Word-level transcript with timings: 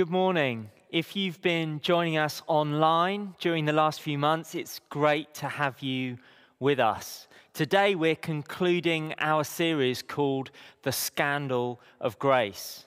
Good 0.00 0.08
morning. 0.08 0.70
If 0.88 1.14
you've 1.14 1.42
been 1.42 1.78
joining 1.80 2.16
us 2.16 2.40
online 2.46 3.34
during 3.38 3.66
the 3.66 3.74
last 3.74 4.00
few 4.00 4.16
months, 4.16 4.54
it's 4.54 4.80
great 4.88 5.34
to 5.34 5.46
have 5.46 5.82
you 5.82 6.16
with 6.58 6.80
us. 6.80 7.28
Today, 7.52 7.94
we're 7.94 8.16
concluding 8.16 9.14
our 9.18 9.44
series 9.44 10.00
called 10.00 10.52
The 10.84 10.90
Scandal 10.90 11.82
of 12.00 12.18
Grace. 12.18 12.86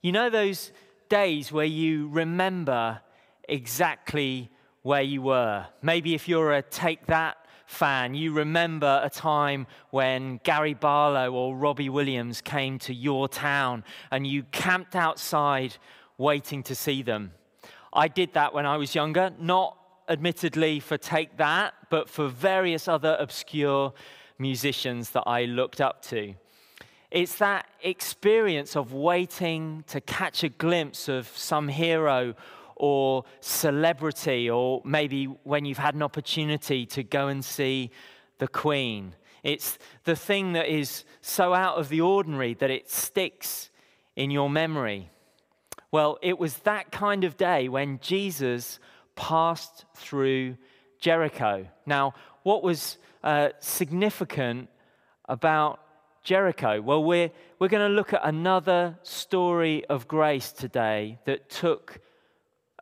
You 0.00 0.10
know 0.10 0.30
those 0.30 0.72
days 1.08 1.52
where 1.52 1.64
you 1.64 2.08
remember 2.08 3.00
exactly 3.48 4.50
where 4.82 5.02
you 5.02 5.22
were? 5.22 5.66
Maybe 5.80 6.12
if 6.16 6.26
you're 6.26 6.54
a 6.54 6.62
Take 6.62 7.06
That 7.06 7.36
fan, 7.66 8.14
you 8.14 8.32
remember 8.32 9.00
a 9.04 9.08
time 9.08 9.68
when 9.90 10.40
Gary 10.42 10.74
Barlow 10.74 11.32
or 11.32 11.56
Robbie 11.56 11.88
Williams 11.88 12.40
came 12.40 12.80
to 12.80 12.92
your 12.92 13.28
town 13.28 13.84
and 14.10 14.26
you 14.26 14.42
camped 14.50 14.96
outside 14.96 15.76
waiting 16.18 16.62
to 16.64 16.74
see 16.74 17.02
them. 17.02 17.32
I 17.92 18.08
did 18.08 18.32
that 18.34 18.54
when 18.54 18.66
I 18.66 18.76
was 18.76 18.94
younger, 18.94 19.32
not 19.38 19.76
admittedly 20.08 20.80
for 20.80 20.96
Take 20.96 21.36
That, 21.36 21.74
but 21.90 22.08
for 22.08 22.28
various 22.28 22.88
other 22.88 23.16
obscure 23.18 23.92
musicians 24.38 25.10
that 25.10 25.24
I 25.26 25.44
looked 25.44 25.80
up 25.80 26.02
to. 26.02 26.34
It's 27.10 27.36
that 27.36 27.66
experience 27.82 28.74
of 28.76 28.92
waiting 28.92 29.84
to 29.88 30.00
catch 30.00 30.42
a 30.42 30.48
glimpse 30.48 31.08
of 31.08 31.28
some 31.28 31.68
hero 31.68 32.34
or 32.76 33.24
celebrity, 33.40 34.48
or 34.48 34.80
maybe 34.84 35.26
when 35.44 35.64
you've 35.64 35.78
had 35.78 35.94
an 35.94 36.02
opportunity 36.02 36.86
to 36.86 37.02
go 37.02 37.28
and 37.28 37.44
see 37.44 37.90
the 38.38 38.48
Queen. 38.48 39.14
It's 39.42 39.78
the 40.04 40.16
thing 40.16 40.54
that 40.54 40.68
is 40.68 41.04
so 41.20 41.52
out 41.52 41.76
of 41.76 41.88
the 41.90 42.00
ordinary 42.00 42.54
that 42.54 42.70
it 42.70 42.90
sticks 42.90 43.70
in 44.16 44.30
your 44.30 44.48
memory. 44.48 45.10
Well, 45.92 46.16
it 46.22 46.38
was 46.38 46.56
that 46.58 46.90
kind 46.90 47.22
of 47.22 47.36
day 47.36 47.68
when 47.68 47.98
Jesus 48.00 48.80
passed 49.14 49.84
through 49.94 50.56
Jericho. 50.98 51.66
Now, 51.84 52.14
what 52.44 52.62
was 52.62 52.96
uh, 53.22 53.50
significant 53.60 54.70
about 55.28 55.80
Jericho? 56.24 56.80
Well, 56.80 57.04
we're, 57.04 57.30
we're 57.58 57.68
going 57.68 57.86
to 57.86 57.94
look 57.94 58.14
at 58.14 58.22
another 58.24 58.96
story 59.02 59.84
of 59.84 60.08
grace 60.08 60.50
today 60.50 61.18
that 61.26 61.50
took 61.50 62.00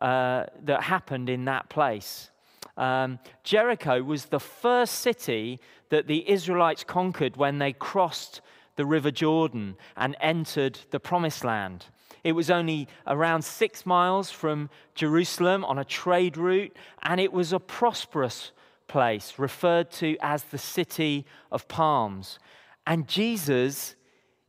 uh, 0.01 0.45
that 0.63 0.81
happened 0.81 1.29
in 1.29 1.45
that 1.45 1.69
place. 1.69 2.31
Um, 2.77 3.19
Jericho 3.43 4.01
was 4.01 4.25
the 4.25 4.39
first 4.39 4.99
city 4.99 5.59
that 5.89 6.07
the 6.07 6.27
Israelites 6.29 6.85
conquered 6.85 7.35
when 7.35 7.59
they 7.59 7.73
crossed 7.73 8.39
the 8.77 8.85
River 8.85 9.11
Jordan 9.11 9.75
and 9.97 10.15
entered 10.21 10.79
the 10.91 10.99
Promised 10.99 11.43
Land. 11.43 11.87
It 12.23 12.33
was 12.33 12.49
only 12.49 12.87
around 13.07 13.43
six 13.43 13.85
miles 13.85 14.29
from 14.29 14.69
Jerusalem 14.93 15.65
on 15.65 15.79
a 15.79 15.85
trade 15.85 16.37
route, 16.37 16.75
and 17.01 17.19
it 17.19 17.33
was 17.33 17.51
a 17.51 17.59
prosperous 17.59 18.51
place 18.87 19.33
referred 19.37 19.89
to 19.91 20.17
as 20.21 20.43
the 20.43 20.57
City 20.57 21.25
of 21.51 21.67
Palms. 21.67 22.37
And 22.85 23.07
Jesus 23.07 23.95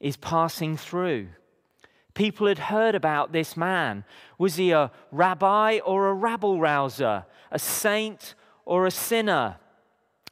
is 0.01 0.17
passing 0.17 0.77
through. 0.77 1.29
People 2.15 2.47
had 2.47 2.59
heard 2.59 2.95
about 2.95 3.33
this 3.33 3.57
man. 3.57 4.05
Was 4.37 4.57
he 4.57 4.73
a 4.73 4.91
rabbi 5.11 5.79
or 5.79 6.09
a 6.09 6.15
rabble 6.15 6.61
rouser? 6.61 7.25
A 7.51 7.59
saint 7.59 8.35
or 8.67 8.87
a 8.87 8.91
sinner? 8.91 9.57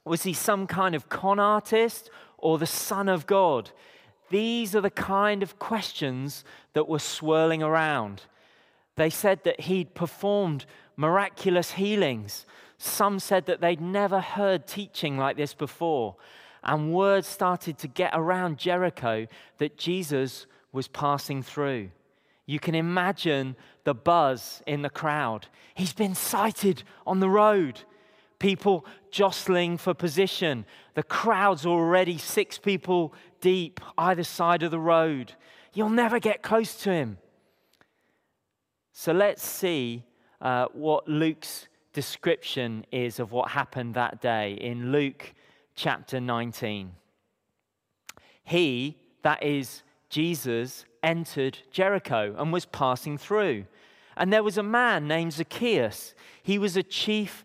Was 0.05 0.25
he 0.25 0.33
some 0.35 0.67
kind 0.67 0.95
of 0.95 1.09
con 1.09 1.39
artist 1.39 2.11
or 2.37 2.59
the 2.59 2.67
Son 2.67 3.09
of 3.09 3.27
God? 3.27 3.71
These 4.31 4.75
are 4.75 4.81
the 4.81 4.91
kind 4.91 5.43
of 5.43 5.59
questions 5.59 6.45
that 6.73 6.89
were 6.89 6.99
swirling 6.99 7.63
around. 7.63 8.23
They 8.97 9.11
said 9.11 9.45
that 9.45 9.61
he'd 9.63 9.95
performed 9.95 10.67
miraculous 10.97 11.73
healings. 11.73 12.47
Some 12.79 13.19
said 13.19 13.47
that 13.47 13.61
they'd 13.61 13.81
never 13.81 14.21
heard 14.21 14.67
teaching 14.67 15.19
like 15.19 15.37
this 15.37 15.53
before. 15.53 16.17
And 16.63 16.93
word 16.93 17.25
started 17.25 17.79
to 17.79 17.89
get 17.89 18.13
around 18.15 18.59
Jericho 18.59 19.27
that 19.59 19.77
Jesus 19.77 20.47
was 20.73 20.89
passing 20.89 21.43
through. 21.43 21.91
You 22.47 22.59
can 22.59 22.75
imagine 22.75 23.57
the 23.85 23.95
buzz 23.95 24.63
in 24.67 24.83
the 24.83 24.91
crowd. 24.91 25.47
He's 25.75 25.93
been 25.93 26.15
sighted 26.15 26.83
on 27.07 27.21
the 27.21 27.31
road. 27.31 27.81
People 28.41 28.85
jostling 29.13 29.77
for 29.77 29.95
position. 29.95 30.65
The 30.95 31.05
crowd's 31.05 31.65
already 31.65 32.19
six 32.19 32.59
people 32.59 33.15
deep 33.41 33.81
either 33.97 34.25
side 34.25 34.65
of 34.65 34.73
the 34.73 34.81
road. 34.81 35.35
You'll 35.73 35.91
never 35.91 36.19
get 36.19 36.43
close 36.43 36.75
to 36.83 36.91
him. 36.91 37.19
So 38.93 39.13
let's 39.13 39.47
see 39.47 40.05
uh, 40.41 40.67
what 40.73 41.07
Luke's 41.09 41.69
description 41.93 42.85
is 42.91 43.21
of 43.21 43.31
what 43.31 43.51
happened 43.51 43.95
that 43.95 44.21
day 44.21 44.55
in 44.55 44.91
Luke 44.91 45.33
chapter 45.75 46.21
19. 46.21 46.93
He, 48.43 48.97
that 49.23 49.43
is 49.43 49.83
Jesus 50.09 50.85
entered 51.03 51.59
Jericho 51.71 52.35
and 52.39 52.53
was 52.53 52.67
passing 52.67 53.17
through. 53.17 53.67
And 54.17 54.33
there 54.33 54.43
was 54.43 54.59
a 54.59 54.63
man 54.63 55.07
named 55.07 55.35
Zacchaeus. 55.35 56.15
He 56.43 56.59
was 56.59 56.77
a 56.77 56.83
chief 56.83 57.45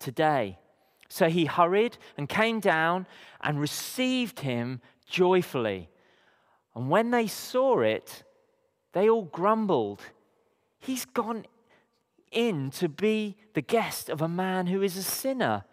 today. 0.00 0.58
So 1.08 1.28
he 1.28 1.44
hurried 1.44 1.98
and 2.16 2.28
came 2.28 2.58
down 2.60 3.06
and 3.40 3.60
received 3.60 4.40
him 4.40 4.80
joyfully. 5.06 5.88
And 6.74 6.88
when 6.88 7.10
they 7.10 7.26
saw 7.26 7.80
it, 7.80 8.24
they 8.92 9.08
all 9.08 9.24
grumbled. 9.24 10.02
He's 10.78 11.04
gone 11.04 11.46
in 12.30 12.70
to 12.70 12.88
be 12.88 13.36
the 13.54 13.60
guest 13.60 14.08
of 14.08 14.22
a 14.22 14.28
man 14.28 14.68
who 14.68 14.82
is 14.82 14.96
a 14.96 15.02
sinner. 15.02 15.64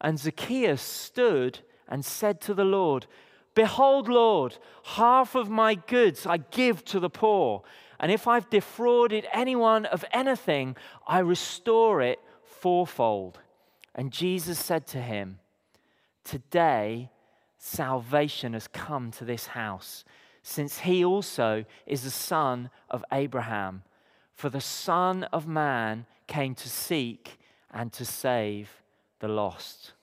And 0.00 0.18
Zacchaeus 0.18 0.82
stood 0.82 1.60
and 1.88 2.04
said 2.04 2.40
to 2.42 2.54
the 2.54 2.64
Lord, 2.64 3.06
Behold, 3.54 4.08
Lord, 4.08 4.58
half 4.84 5.34
of 5.34 5.50
my 5.50 5.74
goods 5.74 6.26
I 6.26 6.36
give 6.36 6.84
to 6.86 7.00
the 7.00 7.10
poor. 7.10 7.62
And 7.98 8.12
if 8.12 8.28
I've 8.28 8.48
defrauded 8.50 9.26
anyone 9.32 9.86
of 9.86 10.04
anything, 10.12 10.76
I 11.06 11.20
restore 11.20 12.00
it 12.02 12.20
fourfold. 12.44 13.40
And 13.98 14.12
Jesus 14.12 14.60
said 14.60 14.86
to 14.88 15.02
him, 15.02 15.40
Today 16.22 17.10
salvation 17.56 18.52
has 18.52 18.68
come 18.68 19.10
to 19.10 19.24
this 19.24 19.48
house, 19.48 20.04
since 20.40 20.78
he 20.78 21.04
also 21.04 21.64
is 21.84 22.04
the 22.04 22.10
son 22.10 22.70
of 22.88 23.04
Abraham. 23.10 23.82
For 24.34 24.50
the 24.50 24.60
Son 24.60 25.24
of 25.24 25.48
Man 25.48 26.06
came 26.28 26.54
to 26.54 26.68
seek 26.68 27.40
and 27.72 27.92
to 27.94 28.04
save 28.04 28.70
the 29.18 29.26
lost. 29.26 29.94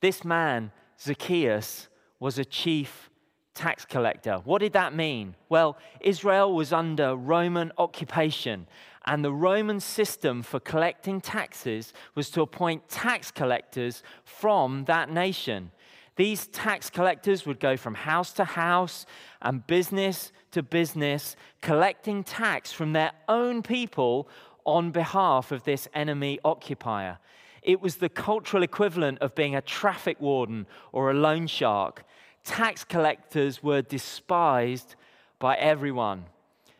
This 0.00 0.24
man 0.24 0.70
Zacchaeus 1.00 1.88
was 2.20 2.38
a 2.38 2.44
chief 2.44 3.10
tax 3.52 3.84
collector. 3.84 4.36
What 4.44 4.60
did 4.60 4.74
that 4.74 4.94
mean? 4.94 5.34
Well, 5.48 5.76
Israel 6.00 6.54
was 6.54 6.72
under 6.72 7.16
Roman 7.16 7.72
occupation, 7.78 8.68
and 9.06 9.24
the 9.24 9.32
Roman 9.32 9.80
system 9.80 10.42
for 10.42 10.58
collecting 10.58 11.20
taxes 11.20 11.92
was 12.14 12.28
to 12.30 12.42
appoint 12.42 12.88
tax 12.88 13.30
collectors 13.30 14.02
from 14.24 14.84
that 14.86 15.10
nation. 15.10 15.70
These 16.16 16.46
tax 16.48 16.90
collectors 16.90 17.46
would 17.46 17.60
go 17.60 17.76
from 17.76 17.94
house 17.94 18.32
to 18.34 18.44
house 18.44 19.06
and 19.42 19.66
business 19.66 20.32
to 20.52 20.62
business, 20.62 21.36
collecting 21.60 22.24
tax 22.24 22.72
from 22.72 22.94
their 22.94 23.12
own 23.28 23.62
people 23.62 24.28
on 24.64 24.90
behalf 24.90 25.52
of 25.52 25.62
this 25.64 25.86
enemy 25.94 26.40
occupier. 26.44 27.18
It 27.62 27.80
was 27.80 27.96
the 27.96 28.08
cultural 28.08 28.62
equivalent 28.62 29.18
of 29.18 29.34
being 29.34 29.54
a 29.54 29.60
traffic 29.60 30.20
warden 30.20 30.66
or 30.92 31.10
a 31.10 31.14
loan 31.14 31.46
shark. 31.46 32.04
Tax 32.44 32.84
collectors 32.84 33.62
were 33.62 33.82
despised 33.82 34.94
by 35.38 35.56
everyone. 35.56 36.24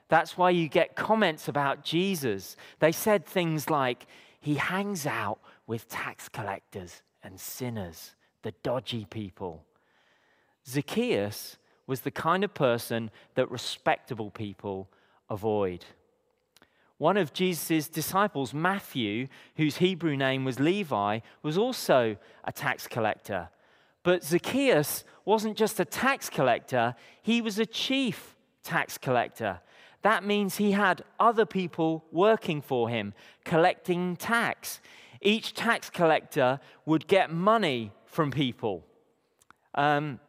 That's 0.09 0.37
why 0.39 0.51
you 0.51 0.69
get 0.69 0.95
comments 0.95 1.49
about 1.49 1.85
Jesus. 1.85 2.57
They 2.79 2.93
said 2.93 3.27
things 3.27 3.69
like, 3.69 4.07
He 4.41 4.55
hangs 4.55 5.07
out 5.07 5.39
with 5.67 5.89
tax 5.89 6.29
collectors 6.29 7.03
and 7.23 7.41
sinners, 7.41 8.15
the 8.43 8.53
dodgy 8.63 9.07
people. 9.11 9.65
Zacchaeus 10.67 11.59
was 11.87 12.01
the 12.01 12.11
kind 12.11 12.45
of 12.45 12.55
person 12.55 13.11
that 13.35 13.51
respectable 13.51 14.31
people 14.31 14.89
avoid. 15.31 15.85
One 16.99 17.17
of 17.17 17.33
Jesus' 17.33 17.89
disciples, 17.89 18.55
Matthew, 18.55 19.29
whose 19.57 19.77
Hebrew 19.77 20.17
name 20.17 20.45
was 20.45 20.59
Levi, 20.59 21.21
was 21.43 21.59
also 21.59 22.17
a 22.45 22.53
tax 22.53 22.87
collector. 22.89 23.51
But 24.03 24.25
Zacchaeus 24.25 25.05
wasn't 25.25 25.57
just 25.57 25.79
a 25.79 25.85
tax 25.85 26.31
collector, 26.31 26.95
he 27.23 27.41
was 27.41 27.59
a 27.59 27.67
chief 27.67 28.37
tax 28.63 28.97
collector. 28.99 29.61
That 30.07 30.23
means 30.23 30.59
he 30.59 30.71
had 30.71 31.03
other 31.19 31.45
people 31.45 32.05
working 32.13 32.63
for 32.63 32.89
him, 32.89 33.13
collecting 33.45 34.15
tax. 34.15 34.81
Each 35.21 35.53
tax 35.53 35.91
collector 35.91 36.61
would 36.85 37.09
get 37.09 37.33
money 37.33 37.91
from 38.05 38.31
people. 38.31 38.85
Um, 39.75 40.21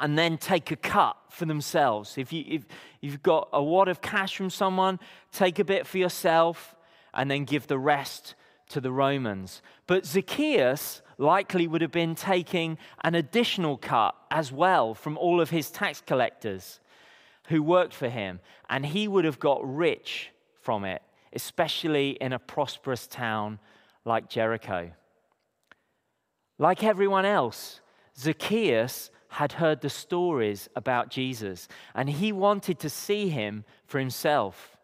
and 0.00 0.16
then 0.16 0.38
take 0.38 0.70
a 0.70 0.76
cut 0.76 1.14
for 1.28 1.44
themselves. 1.44 2.16
If, 2.16 2.32
you, 2.32 2.42
if 2.48 2.64
you've 3.02 3.22
got 3.22 3.50
a 3.52 3.62
wad 3.62 3.88
of 3.88 4.00
cash 4.00 4.34
from 4.34 4.48
someone, 4.48 4.98
take 5.30 5.58
a 5.58 5.64
bit 5.64 5.86
for 5.86 5.98
yourself 5.98 6.74
and 7.12 7.30
then 7.30 7.44
give 7.44 7.66
the 7.66 7.78
rest 7.78 8.34
to 8.70 8.80
the 8.80 8.90
Romans. 8.90 9.60
But 9.86 10.06
Zacchaeus 10.06 11.02
likely 11.18 11.68
would 11.68 11.82
have 11.82 11.92
been 11.92 12.14
taking 12.14 12.78
an 13.04 13.14
additional 13.14 13.76
cut 13.76 14.14
as 14.30 14.50
well 14.50 14.94
from 14.94 15.18
all 15.18 15.38
of 15.38 15.50
his 15.50 15.70
tax 15.70 16.00
collectors 16.00 16.80
who 17.48 17.62
worked 17.62 17.94
for 17.94 18.08
him, 18.08 18.40
and 18.70 18.86
he 18.86 19.08
would 19.08 19.24
have 19.24 19.40
got 19.40 19.60
rich 19.62 20.30
from 20.62 20.84
it, 20.84 21.02
especially 21.32 22.10
in 22.10 22.32
a 22.32 22.38
prosperous 22.38 23.06
town 23.06 23.58
like 24.04 24.28
Jericho. 24.28 24.90
Like 26.58 26.82
everyone 26.82 27.24
else, 27.24 27.80
Zacchaeus 28.16 29.10
had 29.28 29.52
heard 29.52 29.80
the 29.80 29.90
stories 29.90 30.68
about 30.74 31.10
Jesus 31.10 31.68
and 31.94 32.08
he 32.08 32.32
wanted 32.32 32.78
to 32.80 32.90
see 32.90 33.28
him 33.28 33.64
for 33.86 33.98
himself. 33.98 34.76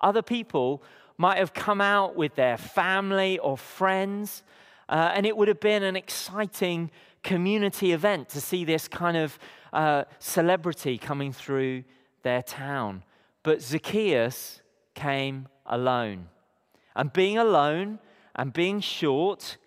Other 0.00 0.22
people 0.22 0.82
might 1.18 1.38
have 1.38 1.54
come 1.54 1.80
out 1.80 2.14
with 2.14 2.34
their 2.34 2.58
family 2.58 3.38
or 3.38 3.56
friends, 3.56 4.42
uh, 4.88 5.12
and 5.14 5.24
it 5.24 5.36
would 5.36 5.48
have 5.48 5.60
been 5.60 5.82
an 5.82 5.96
exciting 5.96 6.90
community 7.22 7.92
event 7.92 8.28
to 8.30 8.40
see 8.40 8.64
this 8.64 8.88
kind 8.88 9.16
of 9.16 9.38
uh, 9.72 10.04
celebrity 10.18 10.98
coming 10.98 11.32
through 11.32 11.84
their 12.22 12.42
town. 12.42 13.02
But 13.42 13.62
Zacchaeus 13.62 14.60
came 14.94 15.48
alone. 15.66 16.28
And 16.94 17.12
being 17.12 17.38
alone 17.38 17.98
and 18.34 18.52
being 18.52 18.80
short, 18.80 19.58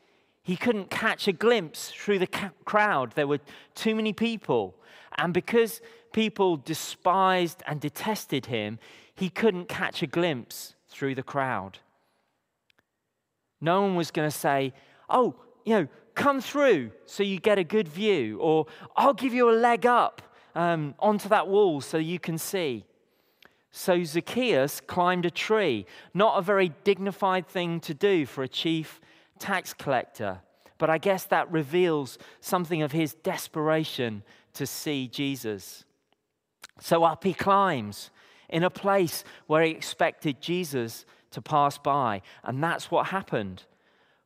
he 0.42 0.56
couldn't 0.56 0.90
catch 0.90 1.28
a 1.28 1.32
glimpse 1.32 1.92
through 1.92 2.20
the 2.20 2.28
ca- 2.28 2.52
crowd. 2.66 3.14
There 3.14 3.28
were 3.28 3.40
too 3.76 3.96
many 3.96 4.14
people. 4.14 4.76
And 5.18 5.34
because 5.34 5.82
people 6.12 6.58
despised 6.58 7.62
and 7.68 7.80
detested 7.80 8.48
him, 8.48 8.80
he 9.14 9.30
couldn't 9.30 9.68
catch 9.70 10.02
a 10.02 10.08
glimpse 10.08 10.76
through 10.88 11.16
the 11.16 11.24
crowd. 11.24 11.80
No 13.62 13.82
one 13.82 13.96
was 13.96 14.12
going 14.12 14.30
to 14.30 14.36
say, 14.36 14.74
Oh, 15.10 15.36
you 15.66 15.74
know, 15.74 15.88
come 16.20 16.42
through 16.42 16.92
so 17.06 17.24
you 17.24 17.40
get 17.40 17.58
a 17.58 17.64
good 17.64 17.88
view, 17.88 18.38
or 18.40 18.66
I'll 18.98 19.14
give 19.14 19.34
you 19.34 19.50
a 19.50 19.56
leg 19.56 19.86
up 19.86 20.22
um, 20.54 20.94
onto 21.00 21.30
that 21.30 21.48
wall 21.48 21.80
so 21.80 21.98
you 21.98 22.20
can 22.20 22.38
see. 22.38 22.84
So 23.72 24.04
Zacchaeus 24.04 24.82
climbed 24.82 25.26
a 25.26 25.32
tree, 25.32 25.86
not 26.14 26.38
a 26.38 26.42
very 26.42 26.74
dignified 26.84 27.48
thing 27.48 27.80
to 27.82 27.94
do 27.94 28.26
for 28.26 28.44
a 28.44 28.48
chief 28.48 29.00
tax 29.40 29.74
collector. 29.74 30.42
But 30.78 30.90
I 30.90 30.98
guess 30.98 31.24
that 31.26 31.50
reveals 31.52 32.18
something 32.42 32.82
of 32.82 32.92
his 32.92 33.14
desperation 33.14 34.24
to 34.54 34.66
see 34.66 35.08
Jesus. 35.08 35.86
So 36.82 37.04
up 37.06 37.24
he 37.24 37.34
climbs 37.34 38.10
in 38.50 38.64
a 38.64 38.70
place 38.70 39.24
where 39.48 39.64
he 39.64 39.72
expected 39.72 40.42
Jesus 40.42 41.06
to 41.32 41.42
pass 41.42 41.78
by. 41.78 42.22
And 42.44 42.62
that's 42.62 42.92
what 42.92 43.08
happened. 43.08 43.64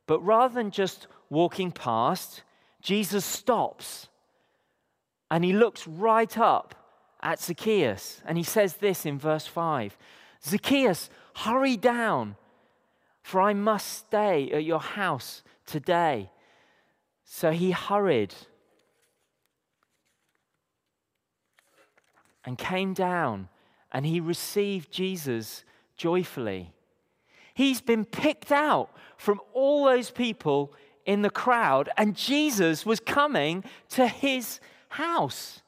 But 0.07 0.19
rather 0.21 0.53
than 0.53 0.71
just 0.71 1.07
walking 1.33 1.71
past, 1.71 2.43
Jesus 2.81 3.25
stops 3.25 4.07
and 5.29 5.43
he 5.43 5.51
looks 5.51 5.87
right 5.87 6.37
up 6.37 6.75
at 7.21 7.41
Zacchaeus. 7.41 8.21
And 8.25 8.37
he 8.37 8.43
says 8.43 8.75
this 8.75 9.05
in 9.05 9.17
verse 9.17 9.47
5 9.47 9.97
Zacchaeus, 10.45 11.09
hurry 11.33 11.77
down 11.77 12.35
for 13.23 13.39
I 13.41 13.53
must 13.53 13.87
stay 13.87 14.51
at 14.51 14.65
your 14.65 14.81
house 14.81 15.41
today. 15.65 16.29
So 17.23 17.51
he 17.51 17.71
hurried 17.71 18.35
and 22.45 22.57
came 22.57 22.93
down 22.93 23.47
and 23.91 24.05
he 24.05 24.19
received 24.19 24.91
Jesus 24.91 25.63
joyfully. 25.95 26.73
He's 27.53 27.81
been 27.81 28.03
picked 28.03 28.51
out 28.51 28.89
from 29.17 29.39
all 29.53 29.85
those 29.85 30.11
people 30.11 30.73
in 31.05 31.21
the 31.21 31.29
crowd, 31.29 31.89
and 31.97 32.15
Jesus 32.15 32.85
was 32.85 32.99
coming 32.99 33.63
to 33.89 34.07
his 34.07 34.59
house. 34.89 35.61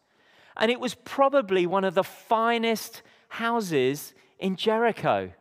And 0.58 0.72
it 0.72 0.80
was 0.80 0.96
probably 0.96 1.66
one 1.66 1.84
of 1.84 1.96
the 1.96 2.04
finest 2.04 3.02
houses 3.28 4.14
in 4.40 4.56
Jericho. 4.56 5.32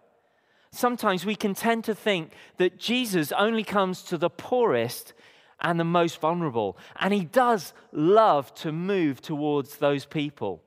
Sometimes 0.72 1.24
we 1.24 1.36
can 1.36 1.54
tend 1.54 1.84
to 1.84 1.94
think 1.94 2.32
that 2.56 2.78
Jesus 2.78 3.30
only 3.32 3.62
comes 3.62 4.02
to 4.02 4.18
the 4.18 4.30
poorest 4.30 5.12
and 5.60 5.78
the 5.78 5.84
most 5.84 6.20
vulnerable, 6.20 6.76
and 6.98 7.14
he 7.14 7.24
does 7.24 7.72
love 7.92 8.52
to 8.56 8.72
move 8.72 9.20
towards 9.20 9.76
those 9.76 10.04
people. 10.04 10.62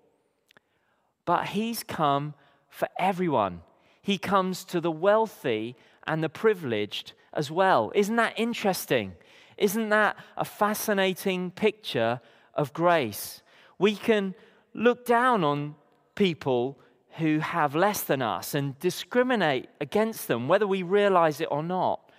But 1.26 1.48
he's 1.48 1.84
come 1.84 2.34
for 2.70 2.88
everyone. 2.98 3.62
He 4.02 4.18
comes 4.18 4.64
to 4.66 4.80
the 4.80 4.92
wealthy 4.92 5.76
and 6.08 6.24
the 6.24 6.30
privileged 6.30 7.12
as 7.38 7.50
well. 7.52 7.92
Isn't 7.96 8.18
that 8.18 8.34
interesting? 8.38 9.14
Isn't 9.58 9.90
that 9.90 10.18
a 10.36 10.44
fascinating 10.44 11.52
picture 11.52 12.20
of 12.54 12.74
grace? 12.74 13.42
We 13.80 13.96
can 13.96 14.36
look 14.74 15.06
down 15.06 15.44
on 15.44 15.76
people 16.16 16.80
who 17.18 17.40
have 17.40 17.76
less 17.76 18.02
than 18.02 18.22
us 18.22 18.54
and 18.54 18.78
discriminate 18.80 19.70
against 19.80 20.28
them, 20.28 20.48
whether 20.48 20.68
we 20.68 20.84
realize 20.84 21.42
it 21.42 21.48
or 21.50 21.64
not. 21.64 22.12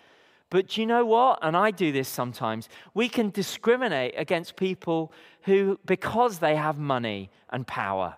But 0.51 0.69
do 0.69 0.81
you 0.81 0.87
know 0.87 1.05
what? 1.05 1.39
And 1.43 1.57
I 1.57 1.71
do 1.71 1.93
this 1.93 2.09
sometimes. 2.09 2.69
We 2.95 3.09
can 3.09 3.31
discriminate 3.31 4.15
against 4.17 4.57
people 4.57 5.13
who, 5.43 5.79
because 5.85 6.39
they 6.39 6.57
have 6.57 6.79
money 6.79 7.31
and 7.51 7.67
power. 7.67 8.17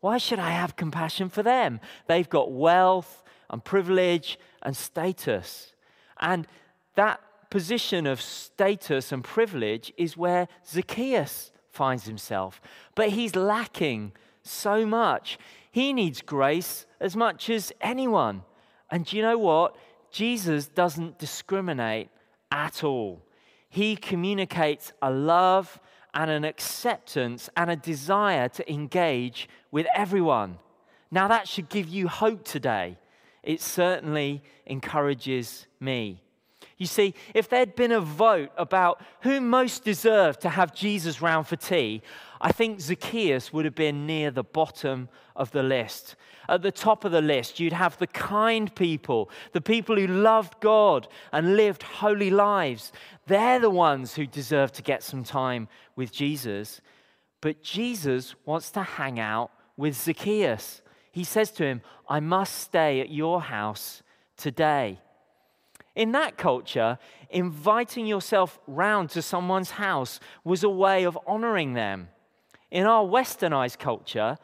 Why 0.00 0.18
should 0.18 0.38
I 0.38 0.50
have 0.50 0.76
compassion 0.76 1.28
for 1.28 1.42
them? 1.42 1.80
They've 2.06 2.28
got 2.28 2.52
wealth 2.52 3.22
and 3.50 3.64
privilege 3.64 4.38
and 4.62 4.76
status. 4.76 5.72
And 6.20 6.46
that 6.94 7.20
position 7.50 8.06
of 8.06 8.20
status 8.20 9.12
and 9.12 9.22
privilege 9.22 9.92
is 9.96 10.16
where 10.16 10.48
Zacchaeus 10.66 11.52
finds 11.70 12.04
himself. 12.04 12.60
But 12.94 13.10
he's 13.10 13.36
lacking 13.36 14.12
so 14.42 14.86
much. 14.86 15.38
He 15.70 15.92
needs 15.92 16.22
grace 16.22 16.86
as 17.00 17.16
much 17.16 17.50
as 17.50 17.72
anyone. 17.80 18.42
And 18.90 19.04
do 19.04 19.16
you 19.16 19.22
know 19.22 19.38
what? 19.38 19.76
Jesus 20.10 20.66
doesn't 20.66 21.18
discriminate 21.18 22.08
at 22.50 22.82
all. 22.82 23.22
He 23.68 23.96
communicates 23.96 24.92
a 25.02 25.10
love 25.10 25.78
and 26.14 26.30
an 26.30 26.44
acceptance 26.44 27.50
and 27.56 27.70
a 27.70 27.76
desire 27.76 28.48
to 28.48 28.72
engage 28.72 29.48
with 29.70 29.86
everyone. 29.94 30.58
Now, 31.10 31.28
that 31.28 31.46
should 31.46 31.68
give 31.68 31.88
you 31.88 32.08
hope 32.08 32.44
today. 32.44 32.96
It 33.46 33.62
certainly 33.62 34.42
encourages 34.66 35.66
me. 35.78 36.20
You 36.78 36.86
see, 36.86 37.14
if 37.32 37.48
there'd 37.48 37.76
been 37.76 37.92
a 37.92 38.00
vote 38.00 38.50
about 38.58 39.00
who 39.22 39.40
most 39.40 39.84
deserved 39.84 40.42
to 40.42 40.50
have 40.50 40.74
Jesus 40.74 41.22
round 41.22 41.46
for 41.46 41.56
tea, 41.56 42.02
I 42.40 42.52
think 42.52 42.80
Zacchaeus 42.80 43.52
would 43.52 43.64
have 43.64 43.76
been 43.76 44.04
near 44.04 44.30
the 44.30 44.42
bottom 44.42 45.08
of 45.34 45.52
the 45.52 45.62
list. 45.62 46.16
At 46.48 46.62
the 46.62 46.72
top 46.72 47.04
of 47.04 47.12
the 47.12 47.22
list, 47.22 47.60
you'd 47.60 47.72
have 47.72 47.96
the 47.98 48.08
kind 48.08 48.74
people, 48.74 49.30
the 49.52 49.60
people 49.60 49.96
who 49.96 50.08
loved 50.08 50.60
God 50.60 51.08
and 51.32 51.56
lived 51.56 51.82
holy 51.84 52.30
lives. 52.30 52.92
They're 53.26 53.60
the 53.60 53.70
ones 53.70 54.14
who 54.14 54.26
deserve 54.26 54.72
to 54.72 54.82
get 54.82 55.02
some 55.02 55.24
time 55.24 55.68
with 55.94 56.12
Jesus. 56.12 56.80
But 57.40 57.62
Jesus 57.62 58.34
wants 58.44 58.70
to 58.72 58.82
hang 58.82 59.18
out 59.18 59.50
with 59.76 59.94
Zacchaeus. 59.94 60.82
He 61.16 61.24
says 61.24 61.50
to 61.52 61.64
him, 61.64 61.80
I 62.10 62.20
must 62.20 62.58
stay 62.58 63.00
at 63.00 63.08
your 63.08 63.40
house 63.40 64.02
today. 64.36 65.00
In 65.94 66.12
that 66.12 66.36
culture, 66.36 66.98
inviting 67.30 68.06
yourself 68.06 68.60
round 68.66 69.08
to 69.10 69.22
someone's 69.22 69.70
house 69.70 70.20
was 70.44 70.62
a 70.62 70.68
way 70.68 71.04
of 71.04 71.18
honoring 71.26 71.72
them. 71.72 72.10
In 72.70 72.84
our 72.84 73.02
westernized 73.02 73.78
culture, 73.78 74.36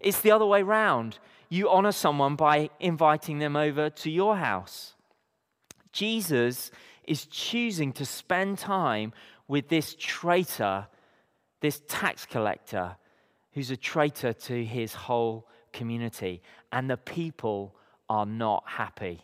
it's 0.00 0.20
the 0.20 0.30
other 0.30 0.44
way 0.44 0.62
round. 0.62 1.18
You 1.48 1.70
honor 1.70 1.92
someone 1.92 2.36
by 2.36 2.68
inviting 2.78 3.38
them 3.38 3.56
over 3.56 3.88
to 3.88 4.10
your 4.10 4.36
house. 4.36 4.96
Jesus 5.92 6.70
is 7.04 7.24
choosing 7.24 7.90
to 7.94 8.04
spend 8.04 8.58
time 8.58 9.14
with 9.48 9.70
this 9.70 9.96
traitor, 9.98 10.88
this 11.62 11.80
tax 11.88 12.26
collector, 12.26 12.96
who's 13.52 13.70
a 13.70 13.78
traitor 13.78 14.34
to 14.34 14.62
his 14.62 14.92
whole 14.92 15.48
community. 15.72 16.42
And 16.72 16.90
the 16.90 16.96
people 16.96 17.74
are 18.08 18.26
not 18.26 18.64
happy. 18.66 19.22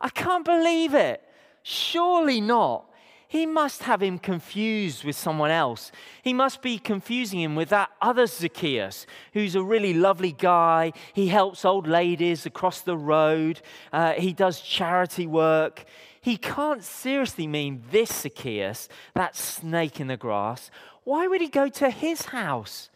I 0.00 0.08
can't 0.08 0.44
believe 0.44 0.94
it. 0.94 1.22
Surely 1.62 2.40
not. 2.40 2.90
He 3.26 3.46
must 3.46 3.82
have 3.82 4.00
him 4.00 4.20
confused 4.20 5.02
with 5.02 5.16
someone 5.16 5.50
else. 5.50 5.90
He 6.22 6.32
must 6.32 6.62
be 6.62 6.78
confusing 6.78 7.40
him 7.40 7.56
with 7.56 7.70
that 7.70 7.90
other 8.00 8.28
Zacchaeus, 8.28 9.06
who's 9.32 9.56
a 9.56 9.62
really 9.62 9.92
lovely 9.92 10.30
guy. 10.30 10.92
He 11.14 11.26
helps 11.26 11.64
old 11.64 11.88
ladies 11.88 12.46
across 12.46 12.82
the 12.82 12.96
road, 12.96 13.60
uh, 13.92 14.12
he 14.12 14.32
does 14.32 14.60
charity 14.60 15.26
work. 15.26 15.84
He 16.20 16.36
can't 16.36 16.84
seriously 16.84 17.46
mean 17.48 17.82
this 17.90 18.22
Zacchaeus, 18.22 18.88
that 19.14 19.34
snake 19.34 19.98
in 19.98 20.06
the 20.06 20.16
grass. 20.16 20.70
Why 21.02 21.26
would 21.26 21.40
he 21.40 21.48
go 21.48 21.68
to 21.68 21.90
his 21.90 22.26
house? 22.26 22.88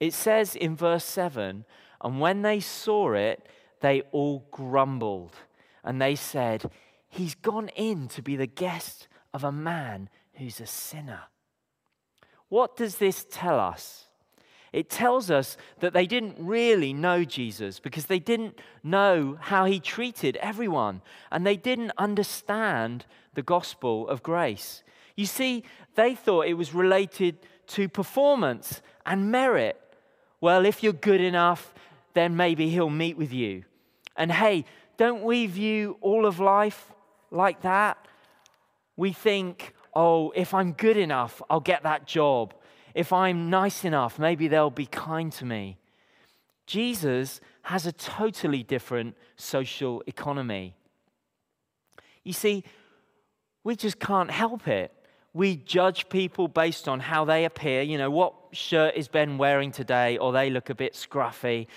It 0.00 0.14
says 0.14 0.56
in 0.56 0.76
verse 0.76 1.04
7 1.04 1.64
And 2.02 2.20
when 2.20 2.42
they 2.42 2.60
saw 2.60 3.12
it, 3.12 3.46
they 3.80 4.02
all 4.12 4.46
grumbled. 4.50 5.34
And 5.84 6.00
they 6.00 6.14
said, 6.14 6.70
He's 7.08 7.34
gone 7.34 7.68
in 7.68 8.08
to 8.08 8.22
be 8.22 8.36
the 8.36 8.46
guest 8.46 9.08
of 9.32 9.44
a 9.44 9.52
man 9.52 10.10
who's 10.34 10.60
a 10.60 10.66
sinner. 10.66 11.22
What 12.48 12.76
does 12.76 12.96
this 12.96 13.26
tell 13.30 13.58
us? 13.58 14.04
It 14.72 14.90
tells 14.90 15.30
us 15.30 15.56
that 15.80 15.94
they 15.94 16.06
didn't 16.06 16.36
really 16.38 16.92
know 16.92 17.24
Jesus 17.24 17.80
because 17.80 18.06
they 18.06 18.18
didn't 18.18 18.58
know 18.82 19.38
how 19.40 19.64
he 19.64 19.80
treated 19.80 20.36
everyone 20.36 21.00
and 21.30 21.46
they 21.46 21.56
didn't 21.56 21.92
understand 21.96 23.06
the 23.34 23.42
gospel 23.42 24.06
of 24.08 24.22
grace. 24.22 24.82
You 25.16 25.26
see, 25.26 25.64
they 25.94 26.14
thought 26.14 26.46
it 26.46 26.54
was 26.54 26.74
related 26.74 27.38
to 27.68 27.88
performance 27.88 28.82
and 29.06 29.30
merit. 29.30 29.80
Well, 30.40 30.66
if 30.66 30.82
you're 30.82 30.92
good 30.92 31.20
enough, 31.20 31.74
then 32.18 32.36
maybe 32.36 32.68
he'll 32.68 32.90
meet 32.90 33.16
with 33.16 33.32
you. 33.32 33.64
And 34.16 34.32
hey, 34.32 34.64
don't 34.96 35.22
we 35.22 35.46
view 35.46 35.96
all 36.00 36.26
of 36.26 36.40
life 36.40 36.92
like 37.30 37.62
that? 37.62 37.96
We 38.96 39.12
think, 39.12 39.72
oh, 39.94 40.32
if 40.34 40.52
I'm 40.52 40.72
good 40.72 40.96
enough, 40.96 41.40
I'll 41.48 41.60
get 41.60 41.84
that 41.84 42.06
job. 42.06 42.54
If 42.94 43.12
I'm 43.12 43.48
nice 43.48 43.84
enough, 43.84 44.18
maybe 44.18 44.48
they'll 44.48 44.70
be 44.70 44.86
kind 44.86 45.30
to 45.34 45.44
me. 45.44 45.78
Jesus 46.66 47.40
has 47.62 47.86
a 47.86 47.92
totally 47.92 48.64
different 48.64 49.16
social 49.36 50.02
economy. 50.08 50.74
You 52.24 52.32
see, 52.32 52.64
we 53.62 53.76
just 53.76 54.00
can't 54.00 54.30
help 54.30 54.66
it. 54.66 54.92
We 55.34 55.56
judge 55.56 56.08
people 56.08 56.48
based 56.48 56.88
on 56.88 56.98
how 56.98 57.24
they 57.24 57.44
appear. 57.44 57.82
You 57.82 57.98
know, 57.98 58.10
what 58.10 58.34
shirt 58.50 58.96
is 58.96 59.06
Ben 59.06 59.38
wearing 59.38 59.70
today? 59.70 60.18
Or 60.18 60.32
they 60.32 60.50
look 60.50 60.68
a 60.68 60.74
bit 60.74 60.94
scruffy 60.94 61.68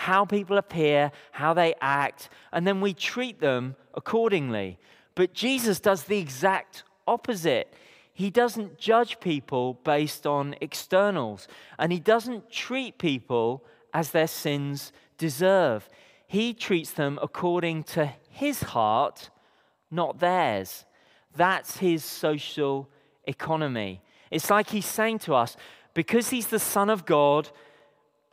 how 0.00 0.24
people 0.24 0.56
appear, 0.56 1.12
how 1.30 1.52
they 1.52 1.74
act, 1.82 2.30
and 2.52 2.66
then 2.66 2.80
we 2.80 2.94
treat 2.94 3.38
them 3.38 3.76
accordingly. 3.92 4.78
But 5.14 5.34
Jesus 5.34 5.78
does 5.78 6.04
the 6.04 6.16
exact 6.16 6.84
opposite. 7.06 7.74
He 8.14 8.30
doesn't 8.30 8.78
judge 8.78 9.20
people 9.20 9.74
based 9.84 10.26
on 10.26 10.54
externals, 10.62 11.46
and 11.78 11.92
he 11.92 12.00
doesn't 12.00 12.50
treat 12.50 12.96
people 12.96 13.62
as 13.92 14.12
their 14.12 14.26
sins 14.26 14.90
deserve. 15.18 15.86
He 16.26 16.54
treats 16.54 16.92
them 16.92 17.18
according 17.20 17.82
to 17.94 18.10
his 18.30 18.62
heart, 18.62 19.28
not 19.90 20.18
theirs. 20.18 20.86
That's 21.36 21.76
his 21.76 22.02
social 22.04 22.88
economy. 23.26 24.00
It's 24.30 24.48
like 24.48 24.70
he's 24.70 24.86
saying 24.86 25.18
to 25.20 25.34
us, 25.34 25.58
because 25.92 26.30
he's 26.30 26.46
the 26.46 26.58
Son 26.58 26.88
of 26.88 27.04
God, 27.04 27.50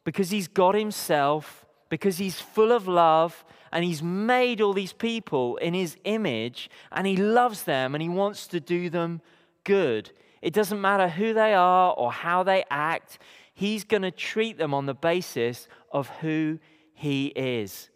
because 0.07 0.29
he's 0.29 0.47
God 0.47 0.73
himself, 0.73 1.65
because 1.89 2.17
he's 2.17 2.39
full 2.39 2.71
of 2.71 2.87
love, 2.87 3.43
and 3.73 3.83
he's 3.83 4.01
made 4.01 4.61
all 4.61 4.71
these 4.71 4.93
people 4.93 5.57
in 5.57 5.73
his 5.73 5.97
image, 6.05 6.69
and 6.93 7.05
he 7.05 7.17
loves 7.17 7.63
them 7.63 7.93
and 7.93 8.01
he 8.01 8.07
wants 8.07 8.47
to 8.47 8.61
do 8.61 8.89
them 8.89 9.19
good. 9.65 10.09
It 10.41 10.53
doesn't 10.53 10.79
matter 10.79 11.09
who 11.09 11.33
they 11.33 11.53
are 11.53 11.91
or 11.91 12.09
how 12.13 12.43
they 12.43 12.63
act, 12.71 13.19
he's 13.53 13.83
going 13.83 14.03
to 14.03 14.11
treat 14.11 14.57
them 14.57 14.73
on 14.73 14.85
the 14.85 14.93
basis 14.93 15.67
of 15.91 16.07
who 16.21 16.57
he 16.93 17.25
is. 17.35 17.89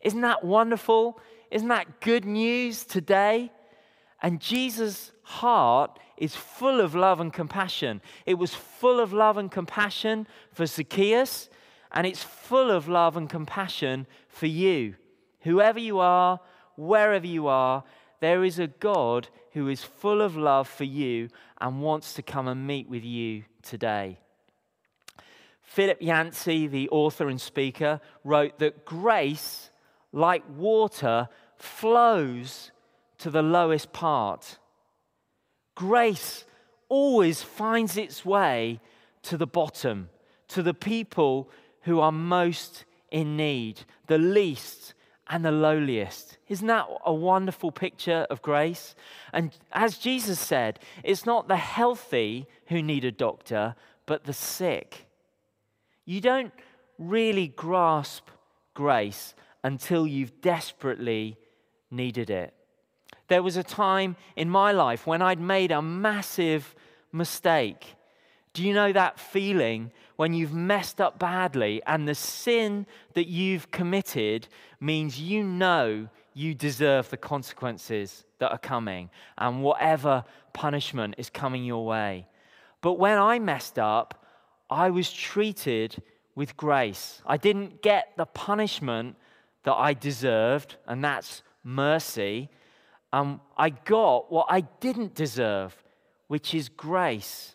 Isn't 0.00 0.22
that 0.22 0.42
wonderful? 0.42 1.20
Isn't 1.50 1.68
that 1.68 2.00
good 2.00 2.24
news 2.24 2.84
today? 2.84 3.52
And 4.22 4.40
Jesus' 4.40 5.12
heart 5.22 5.98
is 6.16 6.34
full 6.34 6.80
of 6.80 6.94
love 6.94 7.20
and 7.20 7.30
compassion. 7.30 8.00
It 8.24 8.38
was 8.38 8.54
full 8.54 9.00
of 9.00 9.12
love 9.12 9.36
and 9.36 9.50
compassion 9.50 10.26
for 10.50 10.64
Zacchaeus 10.64 11.50
and 11.92 12.06
it's 12.06 12.22
full 12.22 12.70
of 12.70 12.88
love 12.88 13.16
and 13.16 13.28
compassion 13.28 14.06
for 14.28 14.46
you. 14.46 14.94
Whoever 15.40 15.78
you 15.78 15.98
are, 15.98 16.40
wherever 16.76 17.26
you 17.26 17.46
are, 17.46 17.84
there 18.20 18.44
is 18.44 18.58
a 18.58 18.66
God 18.66 19.28
who 19.52 19.68
is 19.68 19.82
full 19.82 20.20
of 20.20 20.36
love 20.36 20.68
for 20.68 20.84
you 20.84 21.28
and 21.60 21.82
wants 21.82 22.14
to 22.14 22.22
come 22.22 22.48
and 22.48 22.66
meet 22.66 22.88
with 22.88 23.04
you 23.04 23.44
today. 23.62 24.18
Philip 25.62 25.98
Yancey, 26.00 26.66
the 26.66 26.88
author 26.88 27.28
and 27.28 27.40
speaker, 27.40 28.00
wrote 28.24 28.58
that 28.58 28.84
grace, 28.84 29.70
like 30.12 30.42
water, 30.56 31.28
flows 31.56 32.70
to 33.18 33.30
the 33.30 33.42
lowest 33.42 33.92
part. 33.92 34.58
Grace 35.74 36.44
always 36.88 37.42
finds 37.42 37.96
its 37.96 38.24
way 38.24 38.80
to 39.22 39.36
the 39.36 39.46
bottom, 39.46 40.08
to 40.48 40.62
the 40.62 40.74
people 40.74 41.50
who 41.82 42.00
are 42.00 42.12
most 42.12 42.84
in 43.10 43.36
need, 43.36 43.80
the 44.06 44.18
least 44.18 44.94
and 45.28 45.44
the 45.44 45.52
lowliest. 45.52 46.38
Isn't 46.48 46.66
that 46.68 46.86
a 47.04 47.12
wonderful 47.12 47.70
picture 47.70 48.26
of 48.30 48.42
grace? 48.42 48.94
And 49.32 49.56
as 49.72 49.98
Jesus 49.98 50.40
said, 50.40 50.78
it's 51.04 51.26
not 51.26 51.48
the 51.48 51.56
healthy 51.56 52.46
who 52.66 52.82
need 52.82 53.04
a 53.04 53.12
doctor, 53.12 53.74
but 54.06 54.24
the 54.24 54.32
sick. 54.32 55.06
You 56.04 56.20
don't 56.20 56.52
really 56.98 57.48
grasp 57.48 58.28
grace 58.74 59.34
until 59.62 60.06
you've 60.06 60.40
desperately 60.40 61.36
needed 61.90 62.30
it. 62.30 62.54
There 63.28 63.42
was 63.42 63.56
a 63.56 63.62
time 63.62 64.16
in 64.36 64.48
my 64.48 64.72
life 64.72 65.06
when 65.06 65.20
I'd 65.20 65.40
made 65.40 65.70
a 65.70 65.82
massive 65.82 66.74
mistake. 67.12 67.94
Do 68.54 68.62
you 68.64 68.72
know 68.72 68.92
that 68.92 69.20
feeling 69.20 69.92
when 70.18 70.34
you've 70.34 70.52
messed 70.52 71.00
up 71.00 71.16
badly 71.16 71.80
and 71.86 72.08
the 72.08 72.14
sin 72.14 72.84
that 73.14 73.28
you've 73.28 73.70
committed 73.70 74.48
means 74.80 75.20
you 75.20 75.44
know 75.44 76.08
you 76.34 76.54
deserve 76.54 77.08
the 77.10 77.16
consequences 77.16 78.24
that 78.40 78.50
are 78.50 78.58
coming 78.58 79.10
and 79.38 79.62
whatever 79.62 80.24
punishment 80.52 81.14
is 81.18 81.30
coming 81.30 81.64
your 81.64 81.86
way? 81.86 82.26
But 82.80 82.94
when 82.94 83.16
I 83.16 83.38
messed 83.38 83.78
up, 83.78 84.26
I 84.68 84.90
was 84.90 85.12
treated 85.12 86.02
with 86.34 86.56
grace. 86.56 87.22
I 87.24 87.36
didn't 87.36 87.80
get 87.80 88.12
the 88.16 88.26
punishment 88.26 89.14
that 89.62 89.74
I 89.74 89.94
deserved, 89.94 90.74
and 90.88 91.04
that's 91.04 91.44
mercy. 91.62 92.48
Um, 93.12 93.40
I 93.56 93.70
got 93.70 94.32
what 94.32 94.48
I 94.50 94.62
didn't 94.80 95.14
deserve, 95.14 95.80
which 96.26 96.56
is 96.56 96.68
grace 96.68 97.54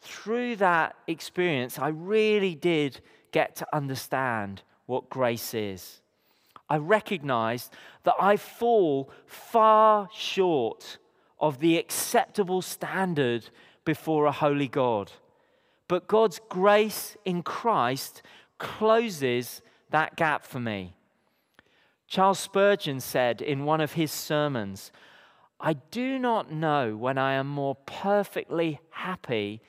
through 0.00 0.56
that 0.56 0.96
experience, 1.06 1.78
I 1.78 1.88
really 1.88 2.54
did 2.54 3.00
get 3.32 3.56
to 3.56 3.66
understand 3.74 4.62
what 4.86 5.10
grace 5.10 5.54
is. 5.54 6.00
I 6.68 6.76
recognized 6.76 7.72
that 8.04 8.14
I 8.20 8.36
fall 8.36 9.10
far 9.26 10.08
short 10.12 10.98
of 11.38 11.58
the 11.58 11.76
acceptable 11.78 12.62
standard 12.62 13.50
before 13.84 14.26
a 14.26 14.32
holy 14.32 14.68
God. 14.68 15.12
But 15.88 16.06
God's 16.06 16.40
grace 16.48 17.16
in 17.24 17.42
Christ 17.42 18.22
closes 18.58 19.62
that 19.90 20.16
gap 20.16 20.44
for 20.44 20.60
me. 20.60 20.94
Charles 22.06 22.38
Spurgeon 22.38 23.00
said 23.00 23.42
in 23.42 23.64
one 23.64 23.80
of 23.80 23.92
his 23.92 24.12
sermons, 24.12 24.92
I 25.58 25.74
do 25.74 26.18
not 26.18 26.50
know 26.50 26.96
when 26.96 27.18
I 27.18 27.34
am 27.34 27.46
more 27.46 27.74
perfectly 27.74 28.80
happy 28.90 29.60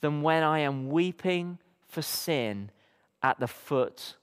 than 0.00 0.22
when 0.22 0.42
I 0.42 0.60
am 0.60 0.88
weeping 0.88 1.58
for 1.88 2.02
sin 2.02 2.70
at 3.22 3.38
the 3.38 3.46
foot 3.46 4.16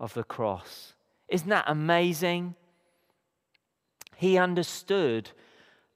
of 0.00 0.14
the 0.14 0.24
cross. 0.24 0.94
Isn't 1.28 1.48
that 1.48 1.64
amazing? 1.66 2.54
He 4.16 4.36
understood 4.36 5.30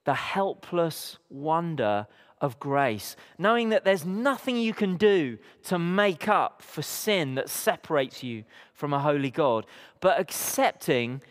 the 0.04 0.14
helpless 0.14 1.18
wonder 1.28 2.06
of 2.40 2.60
grace, 2.60 3.16
knowing 3.38 3.70
that 3.70 3.84
there's 3.84 4.04
nothing 4.04 4.56
you 4.56 4.74
can 4.74 4.96
do 4.96 5.38
to 5.64 5.78
make 5.78 6.28
up 6.28 6.62
for 6.62 6.82
sin 6.82 7.34
that 7.34 7.48
separates 7.48 8.22
you 8.22 8.44
from 8.72 8.92
a 8.92 9.00
holy 9.00 9.30
God, 9.30 9.66
but 10.00 10.20
accepting 10.20 11.22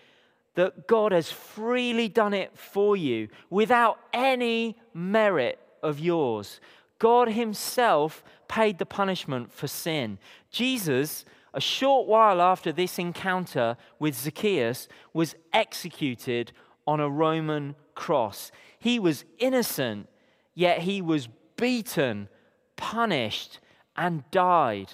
that 0.55 0.87
God 0.87 1.11
has 1.11 1.31
freely 1.31 2.09
done 2.09 2.33
it 2.33 2.57
for 2.57 2.97
you 2.97 3.27
without 3.49 3.99
any 4.13 4.77
merit 4.93 5.59
of 5.83 5.99
yours. 5.99 6.59
God 6.99 7.29
Himself 7.29 8.23
paid 8.47 8.77
the 8.77 8.85
punishment 8.85 9.51
for 9.51 9.67
sin. 9.67 10.17
Jesus 10.51 11.25
a 11.55 11.61
short 11.61 12.05
while 12.05 12.41
after 12.41 12.73
this 12.73 12.99
encounter 12.99 13.77
with 13.97 14.13
Zacchaeus, 14.13 14.89
was 15.13 15.35
executed 15.53 16.51
on 16.85 16.99
a 16.99 17.09
Roman 17.09 17.75
cross. 17.95 18.51
He 18.77 18.99
was 18.99 19.23
innocent, 19.39 20.09
yet 20.53 20.79
he 20.79 21.01
was 21.01 21.29
beaten, 21.55 22.27
punished, 22.75 23.59
and 23.95 24.29
died. 24.31 24.91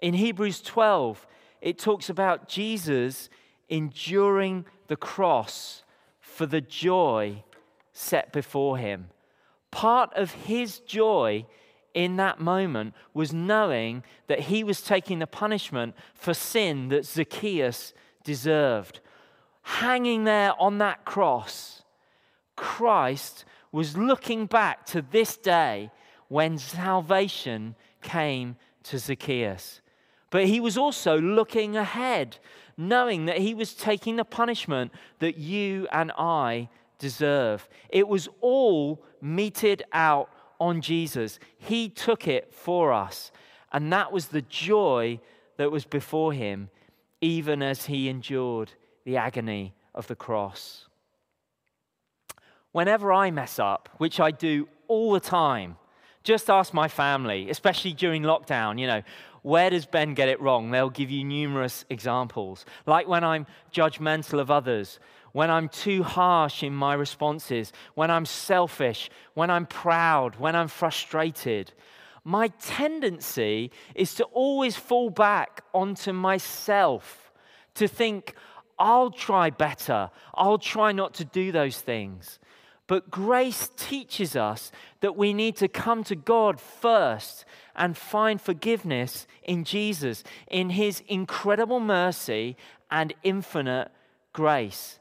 In 0.00 0.14
Hebrews 0.14 0.62
12, 0.62 1.26
it 1.60 1.76
talks 1.76 2.08
about 2.08 2.48
Jesus 2.48 3.28
enduring 3.68 4.66
the 4.86 4.96
cross 4.96 5.82
for 6.20 6.46
the 6.46 6.60
joy 6.60 7.42
set 7.92 8.32
before 8.32 8.78
him. 8.78 9.08
Part 9.70 10.12
of 10.14 10.32
his 10.32 10.80
joy 10.80 11.46
in 11.94 12.16
that 12.16 12.40
moment 12.40 12.94
was 13.14 13.32
knowing 13.32 14.04
that 14.26 14.40
he 14.40 14.64
was 14.64 14.82
taking 14.82 15.18
the 15.18 15.26
punishment 15.26 15.94
for 16.14 16.34
sin 16.34 16.88
that 16.88 17.06
Zacchaeus 17.06 17.92
deserved. 18.24 19.00
Hanging 19.62 20.24
there 20.24 20.52
on 20.60 20.78
that 20.78 21.04
cross, 21.04 21.82
Christ 22.56 23.44
was 23.72 23.96
looking 23.96 24.46
back 24.46 24.84
to 24.86 25.02
this 25.02 25.36
day 25.36 25.90
when 26.28 26.58
salvation 26.58 27.74
came 28.02 28.56
to 28.84 28.98
Zacchaeus. 28.98 29.80
But 30.30 30.46
he 30.46 30.60
was 30.60 30.78
also 30.78 31.20
looking 31.20 31.76
ahead, 31.76 32.38
knowing 32.76 33.26
that 33.26 33.38
he 33.38 33.52
was 33.52 33.74
taking 33.74 34.16
the 34.16 34.24
punishment 34.24 34.92
that 35.18 35.36
you 35.38 35.88
and 35.92 36.12
I 36.16 36.68
deserve. 37.00 37.68
It 37.88 38.06
was 38.06 38.28
all 38.40 39.02
meted 39.20 39.82
out 39.92 40.30
on 40.60 40.80
Jesus. 40.80 41.40
He 41.58 41.88
took 41.88 42.28
it 42.28 42.54
for 42.54 42.92
us. 42.92 43.32
And 43.72 43.92
that 43.92 44.12
was 44.12 44.26
the 44.26 44.42
joy 44.42 45.18
that 45.56 45.72
was 45.72 45.84
before 45.84 46.32
him, 46.32 46.70
even 47.20 47.62
as 47.62 47.86
he 47.86 48.08
endured 48.08 48.72
the 49.04 49.16
agony 49.16 49.74
of 49.94 50.06
the 50.06 50.16
cross. 50.16 50.86
Whenever 52.72 53.12
I 53.12 53.32
mess 53.32 53.58
up, 53.58 53.88
which 53.98 54.20
I 54.20 54.30
do 54.30 54.68
all 54.86 55.12
the 55.12 55.20
time, 55.20 55.76
just 56.22 56.50
ask 56.50 56.72
my 56.72 56.86
family, 56.86 57.50
especially 57.50 57.92
during 57.92 58.22
lockdown, 58.22 58.78
you 58.78 58.86
know, 58.86 59.02
where 59.42 59.70
does 59.70 59.86
Ben 59.86 60.14
get 60.14 60.28
it 60.28 60.40
wrong? 60.40 60.70
They'll 60.70 60.90
give 60.90 61.10
you 61.10 61.24
numerous 61.24 61.84
examples. 61.88 62.66
Like 62.86 63.08
when 63.08 63.24
I'm 63.24 63.46
judgmental 63.72 64.38
of 64.38 64.50
others, 64.50 65.00
when 65.32 65.50
I'm 65.50 65.68
too 65.68 66.02
harsh 66.02 66.62
in 66.62 66.74
my 66.74 66.94
responses, 66.94 67.72
when 67.94 68.10
I'm 68.10 68.26
selfish, 68.26 69.10
when 69.34 69.50
I'm 69.50 69.66
proud, 69.66 70.36
when 70.36 70.56
I'm 70.56 70.68
frustrated. 70.68 71.72
My 72.24 72.48
tendency 72.60 73.70
is 73.94 74.14
to 74.14 74.24
always 74.24 74.76
fall 74.76 75.10
back 75.10 75.64
onto 75.72 76.12
myself, 76.12 77.32
to 77.74 77.88
think, 77.88 78.34
I'll 78.78 79.10
try 79.10 79.50
better, 79.50 80.10
I'll 80.34 80.58
try 80.58 80.92
not 80.92 81.14
to 81.14 81.24
do 81.24 81.52
those 81.52 81.80
things. 81.80 82.38
But 82.86 83.10
grace 83.10 83.70
teaches 83.76 84.34
us 84.34 84.72
that 85.00 85.16
we 85.16 85.32
need 85.32 85.56
to 85.56 85.68
come 85.68 86.02
to 86.04 86.16
God 86.16 86.60
first 86.60 87.44
and 87.76 87.96
find 87.96 88.40
forgiveness 88.40 89.28
in 89.44 89.62
Jesus, 89.64 90.24
in 90.50 90.70
his 90.70 91.02
incredible 91.06 91.78
mercy 91.78 92.56
and 92.90 93.14
infinite 93.22 93.92
grace 94.32 94.99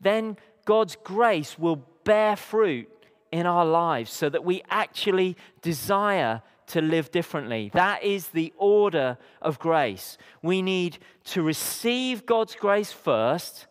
then 0.00 0.36
God's 0.64 0.96
grace 1.02 1.58
will 1.58 1.84
bear 2.04 2.36
fruit 2.36 2.88
in 3.32 3.46
our 3.46 3.66
lives 3.66 4.12
so 4.12 4.28
that 4.28 4.44
we 4.44 4.62
actually 4.70 5.36
desire 5.60 6.42
to 6.66 6.80
live 6.80 7.10
differently. 7.10 7.70
That 7.74 8.02
is 8.02 8.28
the 8.28 8.52
order 8.56 9.18
of 9.42 9.58
grace. 9.58 10.16
We 10.42 10.62
need 10.62 10.98
to 11.24 11.42
receive 11.42 12.26
God's 12.26 12.54
grace 12.54 12.92
first, 12.92 13.66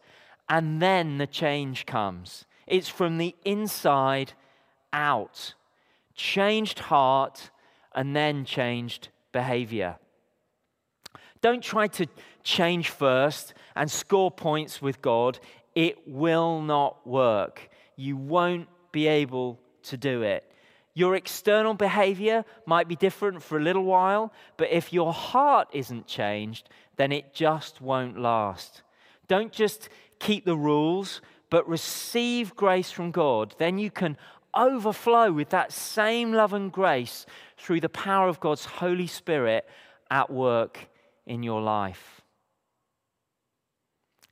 and 0.49 0.81
then 0.81 1.17
the 1.17 1.27
change 1.27 1.85
comes. 1.85 2.45
It's 2.67 2.89
from 2.89 3.17
the 3.17 3.35
inside 3.45 4.33
out. 4.91 5.55
Changed 6.13 6.79
heart, 6.79 7.49
and 7.95 8.15
then 8.15 8.45
changed 8.45 9.09
behavior. 9.31 9.97
Don't 11.41 11.63
try 11.63 11.87
to 11.87 12.07
change 12.43 12.89
first 12.89 13.53
and 13.75 13.89
score 13.89 14.31
points 14.31 14.81
with 14.81 15.01
God 15.01 15.39
it 15.75 16.07
will 16.07 16.61
not 16.61 17.05
work. 17.05 17.69
You 17.95 18.17
won't 18.17 18.67
be 18.91 19.07
able 19.07 19.59
to 19.83 19.97
do 19.97 20.21
it. 20.21 20.49
Your 20.93 21.15
external 21.15 21.73
behavior 21.73 22.45
might 22.65 22.87
be 22.87 22.95
different 22.95 23.41
for 23.41 23.57
a 23.57 23.63
little 23.63 23.83
while, 23.83 24.31
but 24.57 24.69
if 24.69 24.93
your 24.93 25.11
heart 25.11 25.67
isn't 25.73 26.05
changed, 26.05 26.69
then 26.97 27.11
it 27.11 27.33
just 27.33 27.81
won't 27.81 28.19
last. 28.19 28.83
Don't 29.27 29.51
just 29.51 29.89
keep 30.19 30.45
the 30.45 30.55
rules, 30.55 31.21
but 31.49 31.67
receive 31.67 32.55
grace 32.55 32.91
from 32.91 33.09
God. 33.09 33.55
Then 33.57 33.79
you 33.79 33.89
can 33.89 34.17
overflow 34.55 35.31
with 35.31 35.49
that 35.49 35.71
same 35.71 36.31
love 36.31 36.53
and 36.53 36.71
grace 36.71 37.25
through 37.57 37.79
the 37.79 37.89
power 37.89 38.27
of 38.27 38.39
God's 38.39 38.65
Holy 38.65 39.07
Spirit 39.07 39.67
at 40.11 40.29
work 40.29 40.89
in 41.25 41.41
your 41.41 41.61
life. 41.61 42.21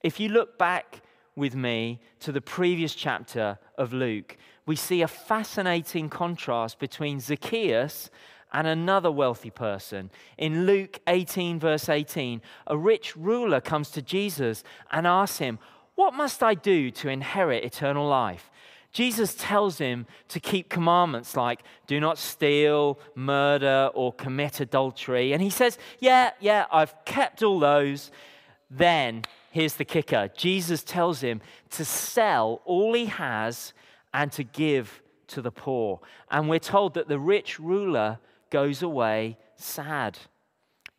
If 0.04 0.20
you 0.20 0.30
look 0.30 0.60
back 0.60 1.02
with 1.36 1.56
me 1.56 2.00
to 2.20 2.32
the 2.32 2.42
previous 2.42 2.94
chapter 2.94 3.58
of 3.78 3.94
Luke, 3.94 4.38
we 4.66 4.76
see 4.76 5.02
a 5.02 5.08
fascinating 5.08 6.10
contrast 6.10 6.80
between 6.80 7.20
Zacchaeus 7.20 8.10
and 8.54 8.68
another 8.68 9.12
wealthy 9.12 9.50
person. 9.50 10.12
In 10.38 10.66
Luke 10.66 11.00
18, 11.08 11.60
verse 11.60 11.88
18, 11.90 12.42
a 12.68 12.78
rich 12.78 13.16
ruler 13.16 13.62
comes 13.62 13.90
to 13.92 14.02
Jesus 14.02 14.64
and 14.92 15.08
asks 15.08 15.38
him, 15.38 15.60
What 15.96 16.14
must 16.14 16.44
I 16.44 16.54
do 16.54 16.92
to 16.92 17.10
inherit 17.10 17.64
eternal 17.64 18.08
life? 18.08 18.52
Jesus 18.92 19.36
tells 19.36 19.78
him 19.78 20.06
to 20.28 20.40
keep 20.42 20.68
commandments 20.70 21.38
like 21.38 21.64
do 21.88 22.00
not 22.02 22.18
steal, 22.18 23.00
murder, 23.16 23.90
or 23.94 24.12
commit 24.12 24.60
adultery. 24.60 25.32
And 25.32 25.42
he 25.42 25.50
says, 25.50 25.78
Yeah, 26.00 26.32
yeah, 26.42 26.66
I've 26.72 26.94
kept 27.06 27.42
all 27.42 27.60
those. 27.60 28.12
Then 28.70 29.24
here's 29.52 29.76
the 29.76 29.86
kicker 29.86 30.30
Jesus 30.36 30.84
tells 30.84 31.22
him 31.22 31.42
to 31.72 31.86
sell 31.86 32.62
all 32.66 32.94
he 32.94 33.06
has 33.06 33.74
and 34.14 34.32
to 34.32 34.44
give 34.44 35.02
to 35.28 35.42
the 35.42 35.52
poor. 35.52 36.00
And 36.30 36.50
we're 36.50 36.60
told 36.60 36.96
that 36.96 37.08
the 37.08 37.20
rich 37.20 37.60
ruler 37.60 38.20
goes 38.50 38.82
away 38.82 39.38
sad. 39.56 40.18